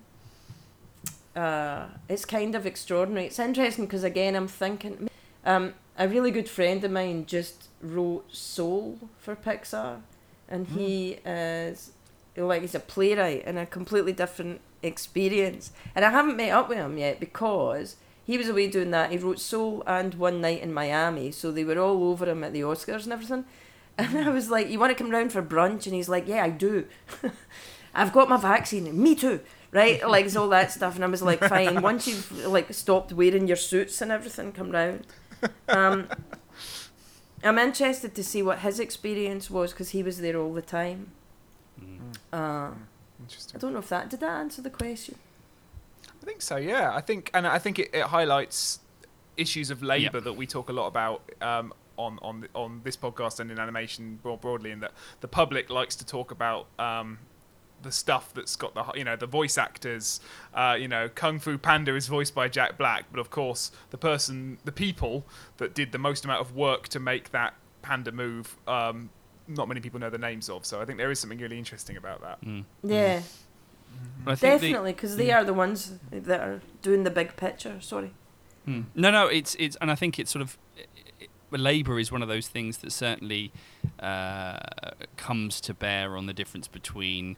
[1.36, 3.28] uh, it's kind of extraordinary.
[3.28, 5.10] It's interesting because again, I'm thinking,
[5.46, 10.02] um, a really good friend of mine just wrote Soul for Pixar,
[10.48, 11.92] and he is
[12.38, 15.72] like he's a playwright and a completely different experience.
[15.96, 17.96] And I haven't met up with him yet because
[18.30, 19.10] he was away doing that.
[19.10, 22.54] He wrote Soul and One Night in Miami, so they were all over him at
[22.54, 23.46] the Oscars and everything.
[23.98, 26.44] And I was like, "You want to come round for brunch?" And he's like, "Yeah,
[26.44, 26.86] I do.
[27.96, 29.02] I've got my vaccine.
[29.02, 29.40] Me too."
[29.72, 33.12] Right, like it's all that stuff, and I was like, "Fine." Once you've like stopped
[33.12, 35.08] wearing your suits and everything, come round.
[35.68, 36.08] Um,
[37.44, 41.14] I'm interested to see what his experience was because he was there all the time.
[41.84, 42.16] Mm.
[42.32, 42.74] Uh,
[43.56, 45.16] I don't know if that did that answer the question.
[46.22, 46.58] I think so.
[46.58, 48.80] Yeah, I think, and I think it, it highlights
[49.38, 53.40] issues of labour that we talk a lot about um, on on on this podcast
[53.40, 54.72] and in animation more broadly.
[54.72, 54.92] In that
[55.22, 56.68] the public likes to talk about.
[56.78, 57.20] Um,
[57.82, 60.20] the stuff that's got the you know the voice actors,
[60.54, 63.98] uh, you know Kung Fu Panda is voiced by Jack Black, but of course the
[63.98, 65.26] person, the people
[65.60, 69.10] that did the most amount of work to make that panda move, um,
[69.48, 70.66] not many people know the names of.
[70.66, 72.42] So I think there is something really interesting about that.
[72.42, 72.66] Mm.
[72.84, 73.24] Yeah, But I think the-
[74.26, 77.80] definitely, because they are the ones that are doing the big picture.
[77.82, 78.12] Sorry.
[78.68, 78.86] Mm.
[78.96, 80.58] No, no, it's it's, and I think it's sort of
[81.52, 83.52] labour is one of those things that certainly
[84.00, 84.60] uh,
[85.18, 87.38] comes to bear on the difference between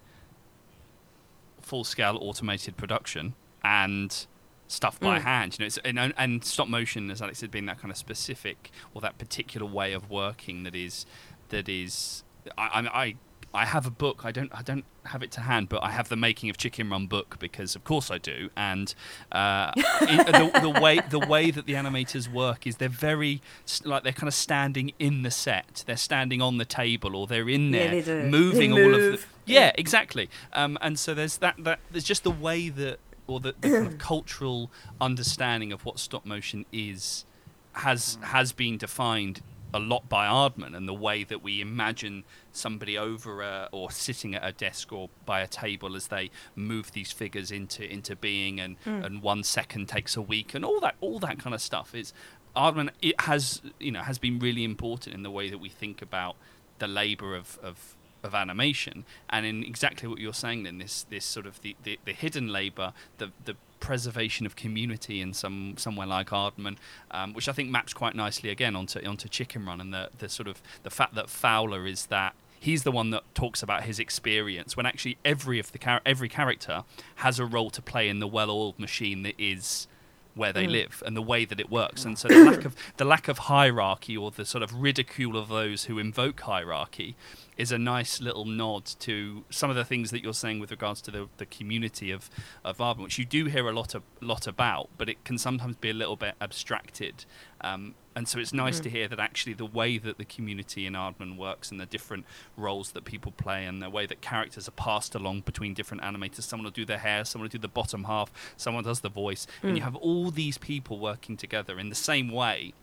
[1.61, 3.33] full-scale automated production
[3.63, 4.25] and
[4.67, 5.21] stuff by Mm.
[5.21, 5.53] hand.
[5.59, 8.71] You know, it's, and, and stop motion, as Alex said, being that kind of specific
[8.93, 11.05] or that particular way of working that is
[11.49, 12.23] that is.
[12.57, 13.15] I, I, I
[13.53, 14.21] I have a book.
[14.23, 14.51] I don't.
[14.53, 17.37] I don't have it to hand, but I have the making of Chicken Run book
[17.39, 18.49] because, of course, I do.
[18.55, 18.93] And
[19.31, 23.41] uh, it, the, the way the way that the animators work is they're very
[23.83, 25.83] like they're kind of standing in the set.
[25.85, 29.01] They're standing on the table, or they're in Yeah, there they moving They all of
[29.01, 29.25] the.
[29.45, 30.29] Yeah, exactly.
[30.53, 31.55] Um, and so there's that.
[31.59, 34.71] That there's just the way that, or the, the kind of cultural
[35.01, 37.25] understanding of what stop motion is,
[37.73, 39.41] has has been defined
[39.73, 44.35] a lot by Aardman and the way that we imagine somebody over a, or sitting
[44.35, 48.59] at a desk or by a table as they move these figures into into being
[48.59, 49.03] and hmm.
[49.03, 52.13] and one second takes a week and all that all that kind of stuff is
[52.55, 56.01] Aardman it has you know has been really important in the way that we think
[56.01, 56.35] about
[56.79, 59.05] the labor of of of animation.
[59.29, 62.49] And in exactly what you're saying then this this sort of the, the, the hidden
[62.49, 66.77] labor the the preservation of community in some somewhere like Aardman,
[67.11, 70.29] um, which I think maps quite nicely again onto onto Chicken Run and the the
[70.29, 73.99] sort of the fact that Fowler is that he's the one that talks about his
[73.99, 78.19] experience when actually every of the char- every character has a role to play in
[78.19, 79.87] the well-oiled machine that is
[80.35, 83.05] where they live and the way that it works and so the lack of the
[83.05, 87.15] lack of hierarchy or the sort of ridicule of those who invoke hierarchy
[87.57, 90.99] is a nice little nod to some of the things that you're saying with regards
[90.99, 92.29] to the, the community of
[92.63, 95.75] of Aardman, which you do hear a lot of lot about, but it can sometimes
[95.75, 97.25] be a little bit abstracted.
[97.61, 100.93] Um, and so it's nice to hear that actually the way that the community in
[100.93, 102.25] Aardman works and the different
[102.57, 106.41] roles that people play and the way that characters are passed along between different animators.
[106.43, 109.47] Someone will do their hair, someone will do the bottom half, someone does the voice,
[109.63, 112.73] and you have all these people working together in the same way.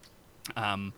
[0.57, 0.95] Um,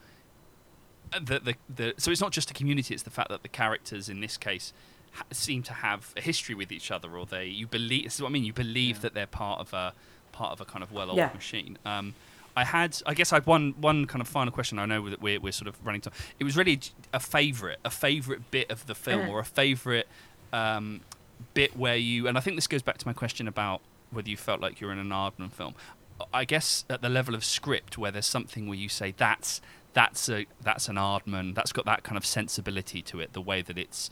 [1.21, 4.09] the, the, the, so it's not just a community; it's the fact that the characters
[4.09, 4.73] in this case
[5.13, 8.05] ha- seem to have a history with each other, or they you believe.
[8.05, 8.45] This is what I mean.
[8.45, 9.93] You believe that they're part of a
[10.31, 11.31] part of a kind of well-oiled Yeah.
[11.35, 11.79] machine.
[11.85, 12.15] Um,
[12.61, 14.79] I had, I guess, I had one one kind of final question.
[14.79, 16.15] I know that we're we're sort of running time.
[16.39, 16.79] It was really
[17.13, 19.33] a favorite, a favorite bit of the film, Uh.
[19.33, 20.09] or a favorite
[20.53, 21.01] um,
[21.55, 22.29] bit where you.
[22.29, 23.81] And I think this goes back to my question about
[24.11, 25.75] whether you felt like you're in an Aardman film.
[26.35, 29.61] I guess at the level of script, where there's something where you say that's
[29.95, 33.63] that's a that's an Aardman, that's got that kind of sensibility to it, the way
[33.63, 34.11] that it's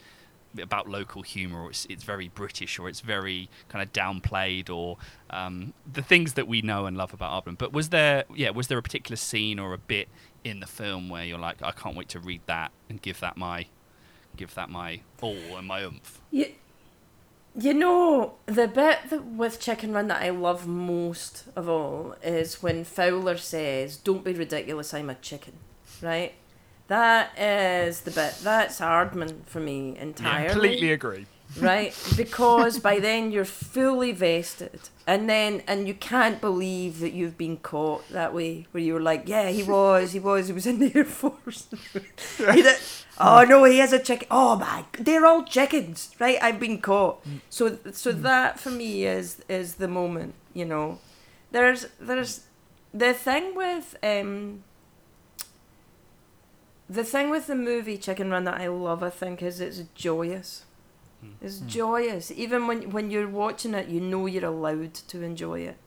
[0.61, 4.97] about local humour, or it's it's very British, or it's very kind of downplayed, or
[5.29, 7.57] um, the things that we know and love about Aardman.
[7.57, 10.07] But was there, yeah, was there a particular scene or a bit
[10.43, 13.37] in the film where you're like, I can't wait to read that and give that
[13.37, 13.67] my
[14.35, 16.21] give that my all and my oomph?
[16.31, 16.47] You,
[17.57, 22.61] you know, the bit that with Chicken Run that I love most of all is
[22.61, 25.53] when Fowler says, Don't be ridiculous, I'm a chicken.
[26.01, 26.33] Right?
[26.89, 28.35] That is the bit.
[28.43, 30.49] That's Aardman for me entirely.
[30.49, 31.25] Completely agree.
[31.59, 31.95] right?
[32.17, 37.57] Because by then you're fully vested, and then and you can't believe that you've been
[37.57, 38.67] caught that way.
[38.71, 41.67] Where you were like, yeah, he was, he was, he was in the air force.
[42.37, 42.75] Did-
[43.19, 44.27] oh no, he has a chicken.
[44.31, 46.37] Oh my, they're all chickens, right?
[46.41, 47.23] I've been caught.
[47.49, 50.33] So so that for me is is the moment.
[50.53, 50.99] You know,
[51.51, 52.45] there's there's
[52.93, 54.63] the thing with um.
[56.89, 60.65] The thing with the movie Chicken Run that I love, I think, is it's joyous.
[61.41, 62.31] It's joyous.
[62.31, 65.77] Even when when you're watching it, you know you're allowed to enjoy it.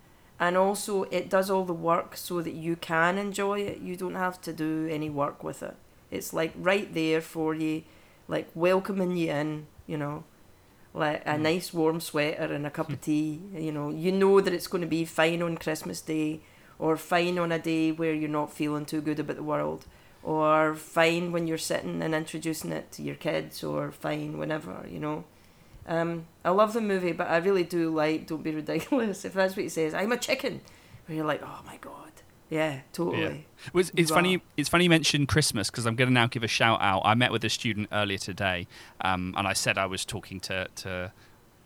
[0.41, 3.79] and also it does all the work so that you can enjoy it.
[3.81, 5.75] You don't have to do any work with it.
[6.11, 7.83] It's like right there for you,
[8.29, 9.67] like welcoming you in.
[9.87, 10.25] You know,
[10.95, 11.41] like a Mm.
[11.43, 13.41] nice warm sweater and a cup of tea.
[13.67, 16.41] You know, you know that it's going to be fine on Christmas Day,
[16.79, 19.87] or fine on a day where you're not feeling too good about the world,
[20.23, 24.87] or fine when you're sitting and introducing it to your kids, or fine whenever.
[24.91, 25.25] You know.
[25.87, 29.57] Um, I love the movie, but I really do like "Don't Be Ridiculous." If that's
[29.57, 30.61] what he says, I'm a chicken.
[31.07, 32.12] Where you're like, oh my god,
[32.49, 33.47] yeah, totally.
[33.73, 34.18] Well, it's, it's Wow.
[34.18, 34.43] funny.
[34.57, 37.03] It's funny you mentioned Christmas because I'm going to now give a shout out.
[37.05, 38.68] I met with a student earlier today,
[39.01, 41.12] um, and I said I was talking to, to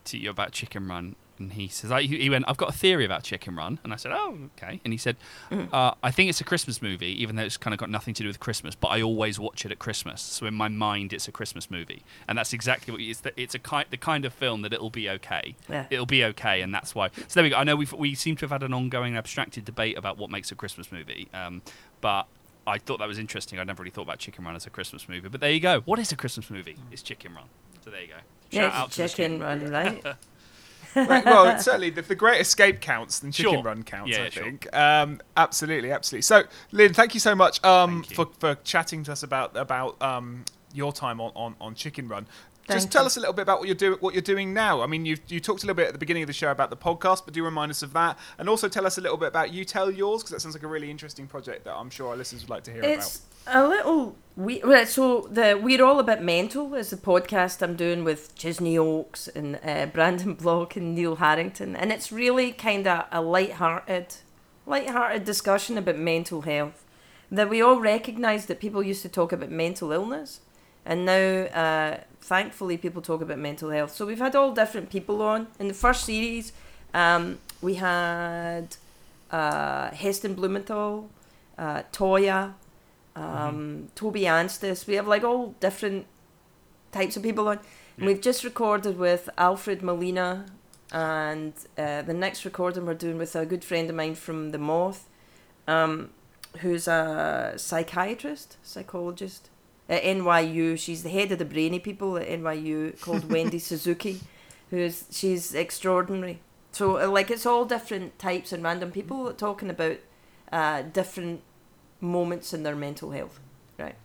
[0.04, 3.04] to you about Chicken Run, and he says I, he went, "I've got a theory
[3.04, 5.16] about Chicken Run," and I said, "Oh, okay." And he said,
[5.50, 5.72] Mm.
[5.72, 8.22] uh, "I think it's a Christmas movie, even though it's kind of got nothing to
[8.22, 11.28] do with Christmas, but I always watch it at Christmas, so in my mind, it's
[11.28, 13.20] a Christmas movie, and that's exactly what it's.
[13.20, 15.86] The, it's a kind the kind of film that it'll be okay." Yeah.
[15.90, 17.08] it'll be okay, and that's why.
[17.08, 17.56] So there we go.
[17.56, 20.50] I know we we seem to have had an ongoing abstracted debate about what makes
[20.52, 21.62] a Christmas movie, um,
[22.00, 22.26] but
[22.66, 23.58] I thought that was interesting.
[23.60, 25.80] I never really thought about Chicken Run as a Christmas movie, but there you go.
[25.84, 26.76] What is a Christmas movie?
[26.90, 27.44] It's Chicken Run.
[27.84, 28.14] So there you go.
[28.52, 30.02] Shout Yeah, chicken run, right?
[30.96, 33.62] Right, well, it's certainly, if the Great Escape counts, then Chicken Sure.
[33.62, 34.10] Run counts.
[34.10, 34.44] Yeah, I sure.
[34.44, 34.74] think.
[34.74, 36.22] Um, absolutely, absolutely.
[36.22, 38.16] So, Lynn, thank you so much um, you.
[38.16, 42.26] for for chatting to us about about um, your time on, on, on Chicken Run.
[42.68, 43.06] Just tell you.
[43.06, 43.98] us a little bit about what you're doing.
[44.00, 44.82] What you're doing now.
[44.82, 46.70] I mean, you you talked a little bit at the beginning of the show about
[46.70, 49.28] the podcast, but do remind us of that, and also tell us a little bit
[49.28, 52.08] about you tell yours because that sounds like a really interesting project that I'm sure
[52.10, 52.90] our listeners would like to hear about.
[52.90, 57.76] It's a little we so the we're all a bit mental is the podcast I'm
[57.76, 62.86] doing with Chesney Hawkes and uh, Brandon Block and Neil Harrington, and it's really kind
[62.86, 64.16] of a light-hearted,
[64.66, 66.84] light-hearted discussion about mental health.
[67.30, 70.40] That we all recognise that people used to talk about mental illness,
[70.86, 73.92] and now uh, thankfully people talk about mental health.
[73.92, 76.52] So we've had all different people on in the first series.
[76.94, 78.76] Um, we had
[79.30, 81.10] uh, Heston Blumenthal,
[81.58, 82.54] uh, Toyah,
[83.16, 84.86] um, Toby Anstis.
[84.86, 86.06] We have like all different
[86.92, 87.58] types of people on.
[87.58, 87.66] And
[87.98, 88.06] Yeah.
[88.06, 90.46] We've just recorded with Alfred Molina,
[90.92, 94.58] and uh, the next recording we're doing with a good friend of mine from The
[94.58, 95.08] Moth,
[95.66, 96.10] um,
[96.60, 99.50] who's a psychiatrist, psychologist
[99.88, 100.78] at NYU.
[100.78, 104.20] She's the head of the brainy people at NYU, called Wendy Suzuki,
[104.70, 106.40] who's she's extraordinary.
[106.72, 109.98] So uh, like it's all different types and random people talking about
[110.52, 111.42] uh, different
[112.00, 113.40] moments in their mental health,
[113.78, 113.96] right?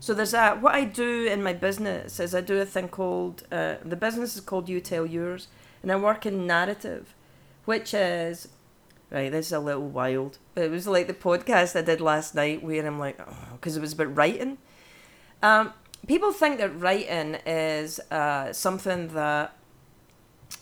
[0.00, 3.44] So there's a what I do in my business is I do a thing called
[3.52, 5.48] uh, the business is called You Tell Yours,
[5.82, 7.14] and I work in narrative,
[7.64, 8.48] which is
[9.10, 9.30] right.
[9.30, 12.62] This is a little wild, but it was like the podcast I did last night
[12.62, 13.18] where I'm like,
[13.52, 14.58] because it was about writing.
[15.42, 15.72] Um,
[16.06, 19.56] people think that writing is uh, something that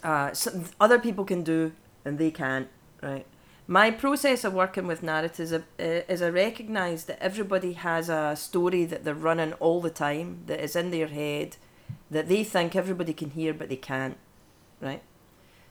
[0.02, 1.72] uh, some, other people can do
[2.04, 2.68] and they can't,
[3.02, 3.26] right?
[3.66, 8.84] My process of working with narratives is, is I recognise that everybody has a story
[8.84, 11.56] that they're running all the time, that is in their head,
[12.10, 14.18] that they think everybody can hear but they can't,
[14.82, 15.02] right?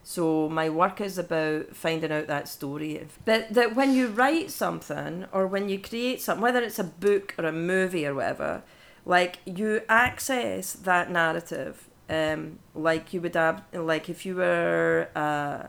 [0.02, 3.06] So my work is about finding out that story.
[3.24, 7.34] But that when you write something or when you create something, whether it's a book
[7.38, 8.62] or a movie or whatever,
[9.04, 15.68] like you access that narrative, um, like you would have, like if you were, uh,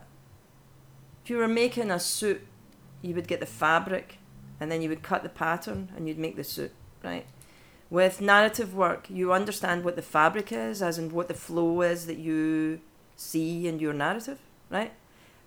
[1.24, 2.46] if you were making a suit,
[3.02, 4.18] you would get the fabric,
[4.60, 6.72] and then you would cut the pattern, and you'd make the suit,
[7.04, 7.26] right?
[7.90, 12.08] With narrative work, you understand what the fabric is, as in what the flow is
[12.08, 12.80] that you
[13.16, 14.94] see in your narrative, right?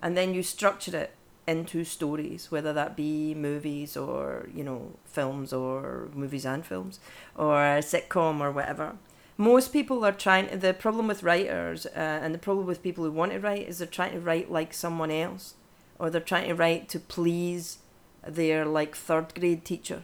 [0.01, 1.11] And then you structure it
[1.49, 6.99] into stories, whether that be movies or, you know, films or movies and films
[7.35, 8.95] or a sitcom or whatever.
[9.37, 13.11] Most people are trying, the problem with writers uh, and the problem with people who
[13.11, 15.55] want to write is they're trying to write like someone else
[15.97, 17.79] or they're trying to write to please
[18.27, 20.03] their like third grade teacher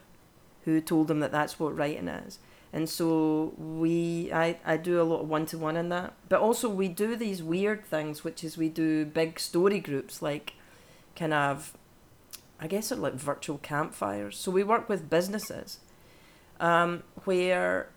[0.64, 2.40] who told them that that's what writing is.
[2.74, 6.14] And so we, I, I do a lot of one to one in that.
[6.28, 10.54] But also we do these weird things, which is we do big story groups, like
[11.16, 11.78] kind of,
[12.60, 14.38] I guess they're like virtual campfires.
[14.38, 15.80] So we work with businesses,
[16.60, 17.90] um, where,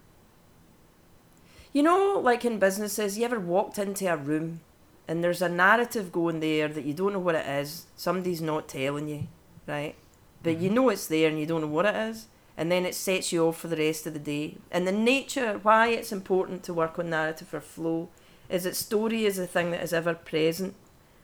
[1.72, 4.60] you know, like in businesses, you ever walked into a room
[5.06, 7.86] and there's a narrative going there that you don't know what it is.
[7.96, 9.28] Somebody's not telling you,
[9.66, 9.94] right?
[10.42, 12.28] But you know it's there and you don't know what it is
[12.58, 14.56] and then it sets you off for the rest of the day.
[14.72, 18.08] And the nature, why it's important to work on narrative or flow,
[18.48, 20.74] is that story is a thing that is ever present.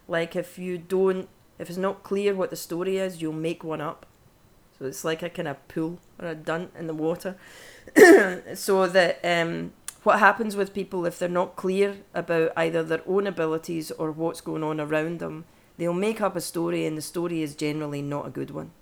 [0.06, 1.28] Like if you don't,
[1.58, 4.06] if it's not clear what the story is, you'll make one up.
[4.78, 7.36] So it's like a kind of pool or a dunt in the water.
[8.54, 9.72] so that um,
[10.02, 14.40] what happens with people if they're not clear about either their own abilities or what's
[14.40, 15.44] going on around them,
[15.78, 18.72] they'll make up a story, and the story is generally not a good one.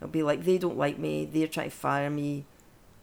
[0.00, 2.44] It'll be like they don't like me, they're trying to fire me,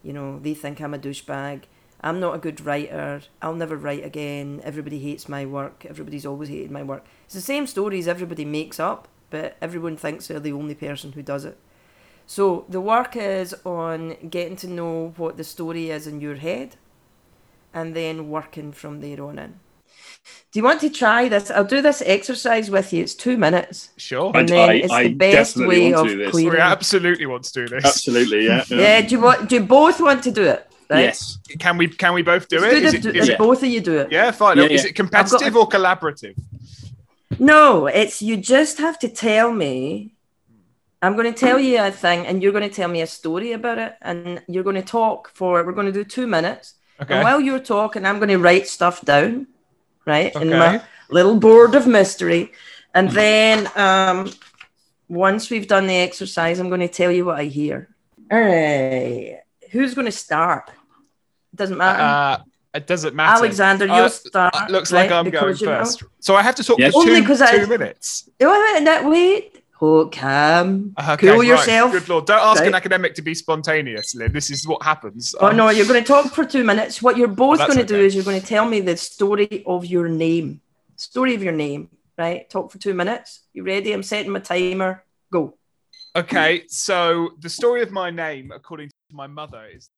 [0.02, 1.62] you know, they think I'm a douchebag.
[2.04, 3.22] I'm not a good writer.
[3.40, 4.60] I'll never write again.
[4.64, 5.86] Everybody hates my work.
[5.88, 7.04] Everybody's always hated my work.
[7.26, 11.22] It's the same stories everybody makes up, but everyone thinks they're the only person who
[11.22, 11.58] does it.
[12.26, 16.76] So the work is on getting to know what the story is in your head
[17.74, 19.54] and then working from there on in.
[20.52, 21.50] Do you want to try this?
[21.50, 23.02] I'll do this exercise with you.
[23.02, 23.88] It's two minutes.
[23.96, 24.30] Sure.
[24.36, 26.30] And I- then I- it's I the best way of to do this.
[26.30, 26.52] clearing.
[26.52, 27.84] We absolutely want to do this.
[27.84, 28.62] Absolutely, yeah.
[28.68, 30.68] Yeah, do you want do you both want to do it?
[30.90, 31.04] Right?
[31.06, 31.38] Yes.
[31.58, 32.70] Can we can we both do It's it?
[32.70, 34.12] good Is if, it, if is it both of you do it.
[34.12, 34.58] yeah, fine.
[34.58, 34.90] Yeah, Is yeah.
[34.90, 36.36] it competitive or collaborative?
[37.38, 40.14] No, it's you just have to tell me.
[41.00, 43.52] I'm going to tell you a thing, and you're going to tell me a story
[43.52, 45.64] about it, and you're going to talk for.
[45.64, 47.14] We're going to do two minutes, Okay.
[47.14, 49.48] and while you're talking, I'm going to write stuff down,
[50.06, 50.80] right, in my
[51.10, 52.52] little board of mystery,
[52.94, 54.30] and then um,
[55.08, 57.88] once we've done the exercise, I'm going to tell you what I hear.
[58.30, 59.40] All right,
[59.72, 60.70] who's going to start?
[61.52, 62.02] Doesn't matter.
[62.02, 63.38] Uh, it doesn't matter.
[63.44, 64.54] Alexander, Uh, you'll start.
[64.54, 66.02] Uh, looks like I'm going because you know- first.
[66.20, 66.92] So I have to talk Yes.
[66.92, 68.28] for Only two, 'cause I- two minutes.
[68.40, 69.58] Wait, wait, wait, wait.
[69.84, 70.94] Oh, calm.
[70.96, 71.46] Okay, cool right.
[71.48, 71.90] yourself.
[71.90, 72.26] Good lord.
[72.26, 74.32] Don't ask an academic to be spontaneous, Lynn.
[74.32, 75.34] This is what happens.
[75.40, 77.02] Oh Um, no, you're going to talk for two minutes.
[77.02, 79.64] What you're both that's going to do is you're going to tell me the story
[79.66, 80.60] of your name.
[80.94, 82.48] Story of your name, right?
[82.48, 83.40] Talk for two minutes.
[83.54, 83.92] You ready?
[83.92, 85.02] I'm setting my timer.
[85.32, 85.54] Go.
[86.14, 89.90] Okay, so the story of my name, according to my mother, is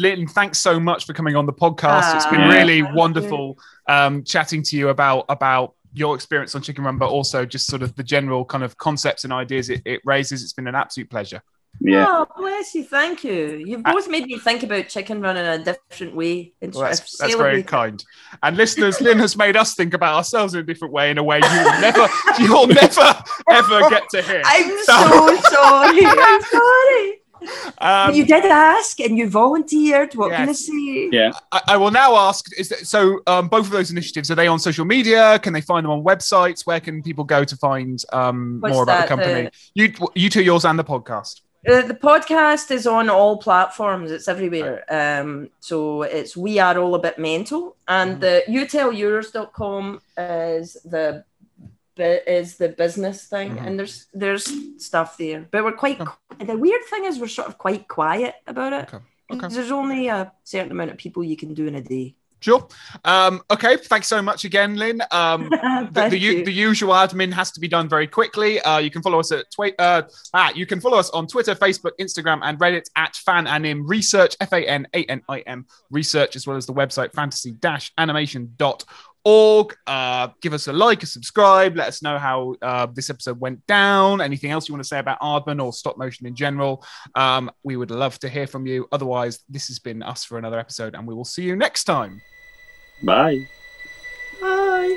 [0.00, 2.16] Lynn, thanks so much for coming on the podcast.
[2.16, 6.84] it's been Ah, really wonderful um, chatting to you about about your experience on Chicken
[6.84, 10.00] Run, but also just sort of the general kind of concepts and ideas it, it
[10.04, 10.42] raises.
[10.42, 11.42] It's been an absolute pleasure.
[11.80, 12.06] Yeah.
[12.08, 12.84] Oh, bless you.
[12.84, 13.62] Thank you.
[13.64, 16.52] You've both made me think about chicken run in a different way.
[16.60, 18.04] And Well, that's, that's very kind.
[18.42, 21.22] And listeners, Lynn has made us think about ourselves in a different way, in a
[21.22, 22.08] way you'll never,
[22.40, 24.42] you'll never, ever get to hear.
[24.44, 26.00] I'm so sorry.
[26.04, 27.19] I'm sorry.
[27.78, 30.14] Um, you did ask and you volunteered.
[30.14, 30.66] What can I Yes.
[30.66, 31.08] say?
[31.10, 31.30] Yeah.
[31.52, 33.20] I, I will now ask: Is that, so?
[33.26, 35.38] Um, both of those initiatives are they on social media?
[35.38, 36.66] Can they find them on websites?
[36.66, 39.50] Where can people go to find um, more about the that, company?
[39.74, 41.40] you, you two, yours and the podcast.
[41.68, 44.10] Uh, the podcast is on all platforms.
[44.10, 44.82] It's everywhere.
[44.90, 51.29] Um, so it's we are all a bit mental, and the youtellyours.com is the bu-
[52.00, 53.66] is the business thing, Mhm.
[53.66, 54.46] and there's there's
[54.78, 55.46] stuff there.
[55.50, 55.98] But we're quite.
[56.38, 58.88] The weird thing is we're sort of quite quiet about it.
[58.92, 59.04] Okay.
[59.32, 59.48] Okay.
[59.54, 62.14] There's only a certain amount of people you can do in a day.
[62.42, 62.66] Sure.
[63.04, 63.76] Um, okay.
[63.76, 65.02] Thanks so much again, Lynn.
[65.10, 65.50] Um,
[65.92, 68.58] the, the, u- the usual admin has to be done very quickly.
[68.62, 70.02] Uh, you can follow us at twi- uh,
[70.32, 74.54] ah, you can follow us on Twitter, Facebook, Instagram, and Reddit at Fananim Research, F
[74.54, 78.82] A N A N I M Research, as well as the website fantasy-animation.org
[79.24, 79.76] org.
[79.86, 81.76] Uh, give us a like, a subscribe.
[81.76, 84.20] Let us know how uh, this episode went down.
[84.20, 86.84] Anything else you want to say about Aardman or stop motion in general?
[87.14, 88.86] Um, we would love to hear from you.
[88.92, 92.20] Otherwise, this has been us for another episode, and we will see you next time.
[93.02, 93.46] Bye.
[94.40, 94.96] Bye.